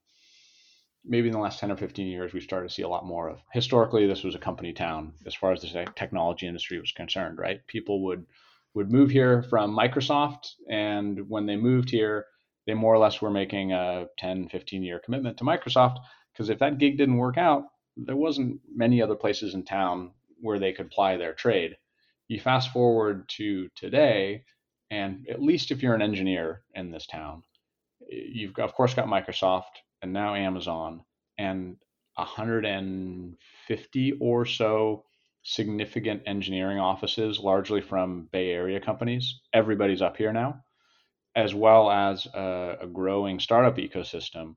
maybe 1.06 1.28
in 1.28 1.34
the 1.34 1.40
last 1.40 1.60
10 1.60 1.72
or 1.72 1.78
15 1.78 2.08
years 2.08 2.34
we 2.34 2.42
started 2.42 2.68
to 2.68 2.74
see 2.74 2.82
a 2.82 2.90
lot 2.90 3.06
more 3.06 3.30
of 3.30 3.40
historically 3.54 4.06
this 4.08 4.24
was 4.24 4.36
a 4.36 4.40
company 4.40 4.74
town 4.74 5.14
as 5.26 5.36
far 5.36 5.52
as 5.52 5.62
the 5.62 5.88
technology 5.96 6.48
industry 6.48 6.80
was 6.80 6.92
concerned 6.92 7.38
right? 7.38 7.66
People 7.68 8.04
would 8.04 8.26
would 8.76 8.92
move 8.92 9.10
here 9.10 9.44
from 9.44 9.76
microsoft 9.76 10.54
and 10.70 11.30
when 11.30 11.46
they 11.46 11.56
moved 11.56 11.90
here 11.90 12.26
they 12.68 12.74
more 12.74 12.94
or 12.94 13.00
less 13.00 13.22
were 13.22 13.32
making 13.32 13.72
a 13.72 14.08
10 14.18 14.50
15 14.50 14.84
year 14.84 15.00
commitment 15.04 15.38
to 15.38 15.44
microsoft 15.44 15.98
because 16.34 16.50
if 16.50 16.60
that 16.60 16.78
gig 16.78 16.98
didn't 16.98 17.18
work 17.18 17.38
out 17.38 17.64
there 17.98 18.16
wasn't 18.16 18.60
many 18.74 19.02
other 19.02 19.16
places 19.16 19.54
in 19.54 19.64
town 19.64 20.12
where 20.42 20.60
they 20.60 20.72
could 20.72 20.90
ply 20.90 21.18
their 21.18 21.34
trade. 21.34 21.76
You 22.30 22.40
fast 22.40 22.72
forward 22.72 23.28
to 23.38 23.70
today 23.76 24.44
and 24.92 25.28
at 25.30 25.42
least 25.42 25.72
if 25.72 25.84
you're 25.84 25.96
an 25.96 26.02
engineer 26.02 26.62
in 26.76 26.92
this 26.92 27.08
town 27.08 27.44
you've 28.10 28.58
of 28.60 28.74
course 28.74 28.94
got 28.94 29.08
microsoft 29.08 29.64
and 30.02 30.14
now 30.14 30.36
Amazon, 30.36 31.04
and 31.38 31.78
150 32.16 34.12
or 34.20 34.46
so 34.46 35.04
significant 35.44 36.24
engineering 36.26 36.80
offices, 36.80 37.40
largely 37.40 37.82
from 37.82 38.28
Bay 38.32 38.50
Area 38.50 38.80
companies. 38.80 39.40
Everybody's 39.54 40.02
up 40.02 40.18
here 40.18 40.34
now, 40.34 40.62
as 41.36 41.54
well 41.54 41.90
as 41.90 42.26
a, 42.28 42.80
a 42.82 42.88
growing 42.88 43.40
startup 43.40 43.78
ecosystem. 43.78 44.56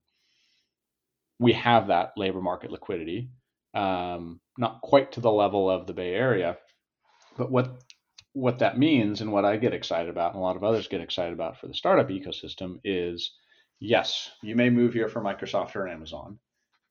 We 1.38 1.52
have 1.52 1.86
that 1.88 2.12
labor 2.16 2.40
market 2.40 2.70
liquidity, 2.70 3.30
um, 3.74 4.40
not 4.58 4.80
quite 4.80 5.12
to 5.12 5.20
the 5.20 5.32
level 5.32 5.70
of 5.70 5.86
the 5.86 5.94
Bay 5.94 6.14
Area, 6.14 6.58
but 7.36 7.50
what 7.50 7.82
what 8.34 8.60
that 8.60 8.78
means 8.78 9.20
and 9.20 9.30
what 9.30 9.44
I 9.44 9.58
get 9.58 9.74
excited 9.74 10.08
about 10.08 10.32
and 10.32 10.40
a 10.40 10.42
lot 10.42 10.56
of 10.56 10.64
others 10.64 10.88
get 10.88 11.02
excited 11.02 11.34
about 11.34 11.58
for 11.60 11.66
the 11.66 11.74
startup 11.74 12.08
ecosystem 12.08 12.80
is 12.82 13.30
yes, 13.82 14.30
you 14.42 14.54
may 14.54 14.70
move 14.70 14.94
here 14.94 15.08
for 15.08 15.20
Microsoft 15.20 15.74
or 15.74 15.88
Amazon. 15.88 16.38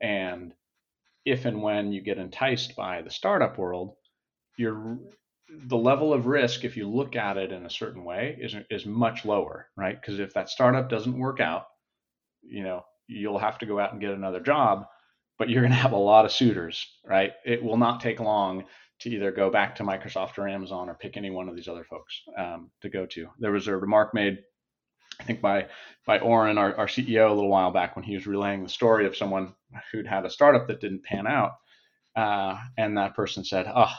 And 0.02 0.54
if 1.26 1.46
and 1.46 1.62
when 1.62 1.92
you 1.92 2.02
get 2.02 2.18
enticed 2.18 2.76
by 2.76 3.02
the 3.02 3.10
startup 3.10 3.58
world, 3.58 3.96
you're 4.58 4.98
the 5.68 5.78
level 5.78 6.14
of 6.14 6.28
risk, 6.28 6.64
if 6.64 6.78
you 6.78 6.90
look 6.90 7.16
at 7.16 7.38
it 7.38 7.52
in 7.52 7.66
a 7.66 7.70
certain 7.70 8.04
way, 8.04 8.38
is 8.40 8.56
is 8.70 8.86
much 8.86 9.26
lower, 9.26 9.68
right? 9.76 10.00
Because 10.00 10.20
if 10.20 10.34
that 10.34 10.50
startup 10.50 10.90
doesn't 10.90 11.18
work 11.18 11.40
out, 11.40 11.66
you 12.42 12.64
know, 12.64 12.84
you'll 13.08 13.40
have 13.40 13.58
to 13.60 13.66
go 13.66 13.80
out 13.80 13.92
and 13.92 14.02
get 14.02 14.12
another 14.12 14.40
job, 14.40 14.86
but 15.38 15.50
you're 15.50 15.62
going 15.62 15.72
to 15.72 15.78
have 15.78 15.92
a 15.92 15.98
lot 15.98 16.26
of 16.26 16.32
suitors, 16.32 16.86
right? 17.06 17.32
It 17.46 17.64
will 17.64 17.78
not 17.78 18.02
take 18.02 18.20
long 18.20 18.66
to 19.02 19.10
either 19.10 19.32
go 19.32 19.50
back 19.50 19.76
to 19.76 19.84
Microsoft 19.84 20.38
or 20.38 20.48
Amazon 20.48 20.90
or 20.90 20.96
pick 20.96 21.18
any 21.18 21.32
one 21.32 21.50
of 21.50 21.56
these 21.56 21.68
other 21.68 21.84
folks 21.84 22.22
um, 22.38 22.70
to 22.82 22.90
go 22.90 23.06
to. 23.08 23.28
There 23.40 23.52
was 23.52 23.68
a 23.68 23.76
remark 23.76 24.14
made 24.14 24.40
I 25.20 25.24
think 25.24 25.42
by 25.42 25.68
by 26.06 26.20
Oren, 26.20 26.58
our, 26.58 26.76
our 26.76 26.88
CEO, 26.88 27.30
a 27.30 27.34
little 27.34 27.50
while 27.50 27.72
back 27.72 27.96
when 27.96 28.04
he 28.04 28.16
was 28.16 28.26
relaying 28.26 28.64
the 28.64 28.70
story 28.70 29.06
of 29.06 29.16
someone 29.16 29.54
who'd 29.92 30.08
had 30.08 30.26
a 30.26 30.30
startup 30.30 30.68
that 30.68 30.82
didn't 30.82 31.04
pan 31.04 31.28
out, 31.28 31.54
uh, 32.16 32.58
and 32.78 32.98
that 32.98 33.16
person 33.16 33.44
said, 33.44 33.72
"Oh, 33.74 33.94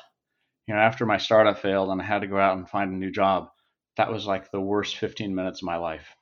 you 0.66 0.74
know, 0.74 0.80
after 0.80 1.06
my 1.06 1.18
startup 1.18 1.58
failed 1.58 1.90
and 1.90 2.00
I 2.00 2.04
had 2.04 2.22
to 2.22 2.26
go 2.26 2.38
out 2.38 2.56
and 2.56 2.68
find 2.68 2.92
a 2.92 2.96
new 2.96 3.10
job, 3.10 3.50
that 3.96 4.10
was 4.10 4.26
like 4.26 4.50
the 4.50 4.60
worst 4.60 4.96
15 4.96 5.34
minutes 5.34 5.62
of 5.62 5.66
my 5.66 5.76
life." 5.76 6.16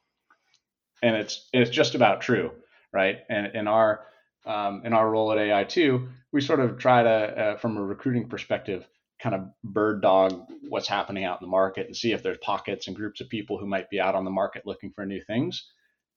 And 1.03 1.17
it's 1.17 1.49
it's 1.53 1.71
just 1.71 1.95
about 1.95 2.21
true, 2.21 2.53
right? 2.93 3.19
And 3.31 3.55
in 3.55 3.69
our 3.69 4.07
um, 4.45 4.83
in 4.85 4.93
our 4.93 5.09
role 5.11 5.33
at 5.33 5.39
AI2, 5.39 6.09
we 6.33 6.41
sort 6.41 6.61
of 6.61 6.79
try 6.79 7.03
to, 7.03 7.11
uh, 7.11 7.57
from 7.57 7.77
a 7.77 7.83
recruiting 7.83 8.29
perspective, 8.29 8.87
kind 9.23 9.35
of 9.35 9.43
bird 9.63 10.01
dog 10.01 10.47
what's 10.69 10.89
happening 10.89 11.25
out 11.25 11.41
in 11.41 11.47
the 11.47 11.51
market 11.51 11.87
and 11.87 11.97
see 11.97 12.13
if 12.13 12.23
there's 12.23 12.39
pockets 12.39 12.87
and 12.87 12.97
groups 12.97 13.21
of 13.21 13.29
people 13.29 13.59
who 13.59 13.67
might 13.67 13.91
be 13.91 14.01
out 14.01 14.15
on 14.15 14.25
the 14.25 14.31
market 14.31 14.63
looking 14.65 14.91
for 14.95 15.05
new 15.05 15.21
things. 15.27 15.67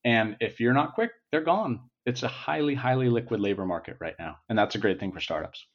And 0.06 0.36
if 0.40 0.60
you're 0.60 0.74
not 0.74 0.94
quick, 0.94 1.12
they're 1.32 1.42
gone. 1.42 1.82
It's 2.06 2.24
a 2.24 2.28
highly, 2.28 2.76
highly 2.76 3.10
liquid 3.10 3.40
labor 3.40 3.66
market 3.66 3.98
right 4.00 4.16
now. 4.20 4.38
And 4.50 4.58
that's 4.58 4.76
a 4.76 4.80
great 4.80 5.00
thing 5.00 5.12
for 5.12 5.20
startups. 5.20 5.66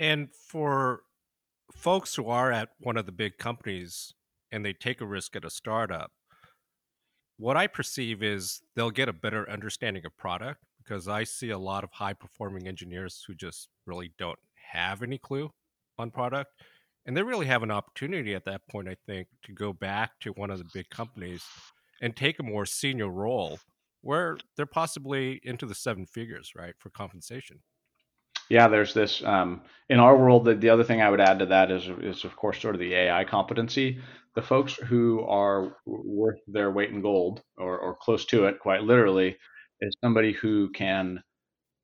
And 0.00 0.28
for 0.34 1.00
folks 1.72 2.14
who 2.14 2.28
are 2.28 2.50
at 2.50 2.70
one 2.80 2.96
of 2.96 3.06
the 3.06 3.12
big 3.12 3.38
companies 3.38 4.14
and 4.50 4.64
they 4.64 4.72
take 4.72 5.00
a 5.00 5.06
risk 5.06 5.36
at 5.36 5.44
a 5.44 5.50
startup, 5.50 6.12
what 7.38 7.56
I 7.56 7.66
perceive 7.66 8.22
is 8.22 8.62
they'll 8.76 8.90
get 8.90 9.08
a 9.08 9.12
better 9.12 9.48
understanding 9.48 10.04
of 10.04 10.16
product 10.16 10.60
because 10.78 11.08
I 11.08 11.24
see 11.24 11.50
a 11.50 11.58
lot 11.58 11.84
of 11.84 11.90
high 11.92 12.14
performing 12.14 12.66
engineers 12.66 13.24
who 13.26 13.34
just 13.34 13.68
really 13.86 14.12
don't 14.18 14.38
have 14.72 15.02
any 15.02 15.18
clue 15.18 15.50
on 15.98 16.10
product. 16.10 16.50
And 17.06 17.16
they 17.16 17.22
really 17.22 17.46
have 17.46 17.62
an 17.62 17.70
opportunity 17.70 18.34
at 18.34 18.44
that 18.44 18.62
point, 18.70 18.88
I 18.88 18.96
think, 19.06 19.28
to 19.44 19.52
go 19.52 19.72
back 19.72 20.12
to 20.20 20.30
one 20.32 20.50
of 20.50 20.58
the 20.58 20.70
big 20.72 20.88
companies 20.88 21.44
and 22.00 22.14
take 22.14 22.38
a 22.38 22.44
more 22.44 22.64
senior 22.64 23.08
role 23.08 23.58
where 24.02 24.36
they're 24.56 24.66
possibly 24.66 25.40
into 25.44 25.66
the 25.66 25.74
seven 25.74 26.06
figures, 26.06 26.52
right, 26.56 26.74
for 26.78 26.90
compensation. 26.90 27.60
Yeah, 28.48 28.68
there's 28.68 28.92
this 28.92 29.22
um, 29.24 29.62
in 29.88 29.98
our 29.98 30.16
world. 30.16 30.44
The, 30.44 30.54
the 30.54 30.68
other 30.68 30.84
thing 30.84 31.00
I 31.00 31.08
would 31.08 31.20
add 31.20 31.38
to 31.38 31.46
that 31.46 31.70
is, 31.70 31.88
is 32.00 32.24
of 32.24 32.36
course, 32.36 32.60
sort 32.60 32.74
of 32.74 32.80
the 32.80 32.94
AI 32.94 33.24
competency. 33.24 34.00
The 34.34 34.42
folks 34.42 34.74
who 34.74 35.22
are 35.22 35.76
worth 35.86 36.40
their 36.46 36.70
weight 36.70 36.90
in 36.90 37.00
gold, 37.00 37.42
or, 37.56 37.78
or 37.78 37.96
close 37.96 38.24
to 38.26 38.46
it, 38.46 38.58
quite 38.58 38.82
literally, 38.82 39.36
is 39.80 39.96
somebody 40.02 40.32
who 40.32 40.70
can 40.70 41.22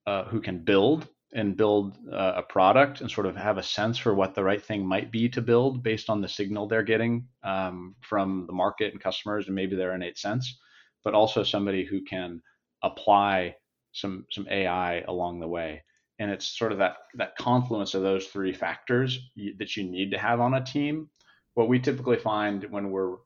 uh, 0.07 0.25
who 0.25 0.41
can 0.41 0.65
build 0.65 1.09
and 1.35 1.57
build 1.57 1.99
uh, 2.11 2.35
a 2.37 2.43
product 2.43 3.01
and 3.01 3.11
sort 3.11 3.27
of 3.27 3.37
have 3.37 3.59
a 3.59 3.63
sense 3.63 3.99
for 3.99 4.15
what 4.15 4.35
the 4.35 4.43
right 4.43 4.63
thing 4.63 4.87
might 4.87 5.13
be 5.13 5.29
to 5.29 5.43
build 5.43 5.83
based 5.83 6.09
on 6.09 6.21
the 6.21 6.29
signal 6.29 6.67
they're 6.67 6.83
getting 6.83 7.27
um, 7.43 7.95
from 8.01 8.47
the 8.47 8.53
market 8.53 8.93
and 8.93 9.03
customers 9.03 9.47
and 9.47 9.55
maybe 9.55 9.77
their 9.77 9.95
innate 9.95 10.17
sense, 10.17 10.59
but 11.05 11.15
also 11.15 11.43
somebody 11.43 11.85
who 11.85 12.03
can 12.03 12.41
apply 12.83 13.55
some 13.93 14.25
some 14.31 14.47
AI 14.51 15.01
along 15.03 15.41
the 15.41 15.49
way. 15.49 15.83
And 16.19 16.31
it's 16.31 16.59
sort 16.59 16.73
of 16.73 16.79
that 16.79 16.97
that 17.15 17.37
confluence 17.37 17.95
of 17.95 18.03
those 18.03 18.27
three 18.27 18.53
factors 18.53 19.19
that 19.59 19.77
you 19.77 19.85
need 19.85 20.11
to 20.13 20.19
have 20.19 20.41
on 20.41 20.55
a 20.55 20.65
team. 20.65 21.11
What 21.55 21.69
we 21.69 21.79
typically 21.79 22.17
find 22.17 22.65
when 22.71 22.91
we're 22.91 23.17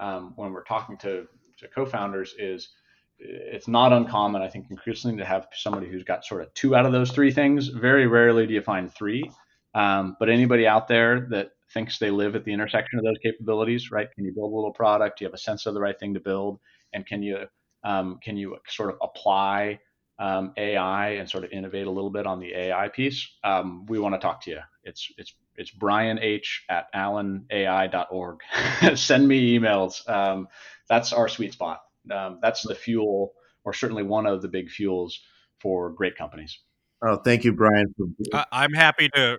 um, 0.00 0.32
when 0.36 0.52
we're 0.52 0.64
talking 0.64 0.96
to, 0.98 1.26
to 1.58 1.68
co-founders 1.68 2.34
is 2.38 2.70
it's 3.18 3.68
not 3.68 3.92
uncommon, 3.92 4.42
I 4.42 4.48
think, 4.48 4.66
increasingly 4.70 5.16
to 5.18 5.24
have 5.24 5.46
somebody 5.54 5.88
who's 5.88 6.04
got 6.04 6.24
sort 6.24 6.42
of 6.42 6.52
two 6.54 6.74
out 6.74 6.86
of 6.86 6.92
those 6.92 7.10
three 7.10 7.32
things. 7.32 7.68
Very 7.68 8.06
rarely 8.06 8.46
do 8.46 8.54
you 8.54 8.62
find 8.62 8.92
three. 8.92 9.30
Um, 9.74 10.16
but 10.18 10.28
anybody 10.28 10.66
out 10.66 10.88
there 10.88 11.26
that 11.30 11.50
thinks 11.72 11.98
they 11.98 12.10
live 12.10 12.36
at 12.36 12.44
the 12.44 12.52
intersection 12.52 12.98
of 12.98 13.04
those 13.04 13.18
capabilities, 13.22 13.90
right? 13.90 14.10
Can 14.14 14.24
you 14.24 14.32
build 14.32 14.52
a 14.52 14.54
little 14.54 14.72
product? 14.72 15.18
Do 15.18 15.24
you 15.24 15.28
have 15.28 15.34
a 15.34 15.38
sense 15.38 15.66
of 15.66 15.74
the 15.74 15.80
right 15.80 15.98
thing 15.98 16.14
to 16.14 16.20
build? 16.20 16.60
And 16.92 17.04
can 17.06 17.22
you 17.22 17.46
um, 17.82 18.18
can 18.22 18.36
you 18.36 18.56
sort 18.68 18.90
of 18.90 18.96
apply 19.02 19.80
um, 20.18 20.52
AI 20.56 21.10
and 21.10 21.28
sort 21.28 21.44
of 21.44 21.50
innovate 21.50 21.86
a 21.86 21.90
little 21.90 22.10
bit 22.10 22.26
on 22.26 22.40
the 22.40 22.54
AI 22.54 22.88
piece? 22.88 23.28
Um, 23.42 23.84
we 23.86 23.98
want 23.98 24.14
to 24.14 24.18
talk 24.18 24.40
to 24.42 24.50
you. 24.50 24.60
It's 24.84 25.10
it's 25.18 25.34
it's 25.56 25.70
Brian 25.70 26.18
H 26.18 26.64
at 26.68 26.92
allenai.org. 26.94 28.40
Send 28.94 29.28
me 29.28 29.58
emails. 29.58 30.08
Um, 30.08 30.48
that's 30.88 31.12
our 31.12 31.28
sweet 31.28 31.52
spot. 31.52 31.83
Um, 32.10 32.38
that's 32.42 32.62
the 32.62 32.74
fuel, 32.74 33.34
or 33.64 33.72
certainly 33.72 34.02
one 34.02 34.26
of 34.26 34.42
the 34.42 34.48
big 34.48 34.70
fuels 34.70 35.20
for 35.60 35.90
great 35.90 36.16
companies. 36.16 36.58
Oh, 37.02 37.16
thank 37.16 37.44
you, 37.44 37.52
Brian. 37.52 37.94
For, 37.96 38.44
I'm 38.52 38.72
happy 38.72 39.08
to. 39.14 39.38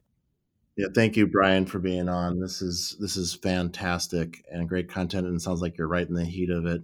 Yeah, 0.78 0.88
thank 0.93 1.15
you, 1.15 1.25
Brian, 1.25 1.65
for 1.65 1.80
being 1.80 2.10
on. 2.10 2.39
This 2.39 2.62
is 2.62 2.97
this 2.99 3.15
is 3.15 3.34
fantastic 3.34 4.43
and 4.51 4.67
great 4.67 4.89
content, 4.89 5.25
and 5.28 5.38
it 5.38 5.41
sounds 5.41 5.62
like 5.62 5.78
you're 5.78 5.88
right 5.88 6.08
in 6.08 6.13
the 6.13 6.25
heat 6.25 6.49
of 6.49 6.65
it. 6.65 6.82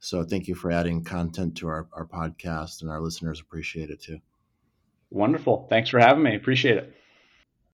So, 0.00 0.24
thank 0.24 0.48
you 0.48 0.54
for 0.54 0.70
adding 0.70 1.04
content 1.04 1.56
to 1.58 1.68
our, 1.68 1.88
our 1.92 2.06
podcast, 2.06 2.82
and 2.82 2.90
our 2.90 3.00
listeners 3.00 3.40
appreciate 3.40 3.90
it 3.90 4.00
too. 4.00 4.18
Wonderful. 5.10 5.66
Thanks 5.70 5.88
for 5.88 5.98
having 5.98 6.22
me. 6.22 6.34
Appreciate 6.34 6.76
it. 6.76 6.94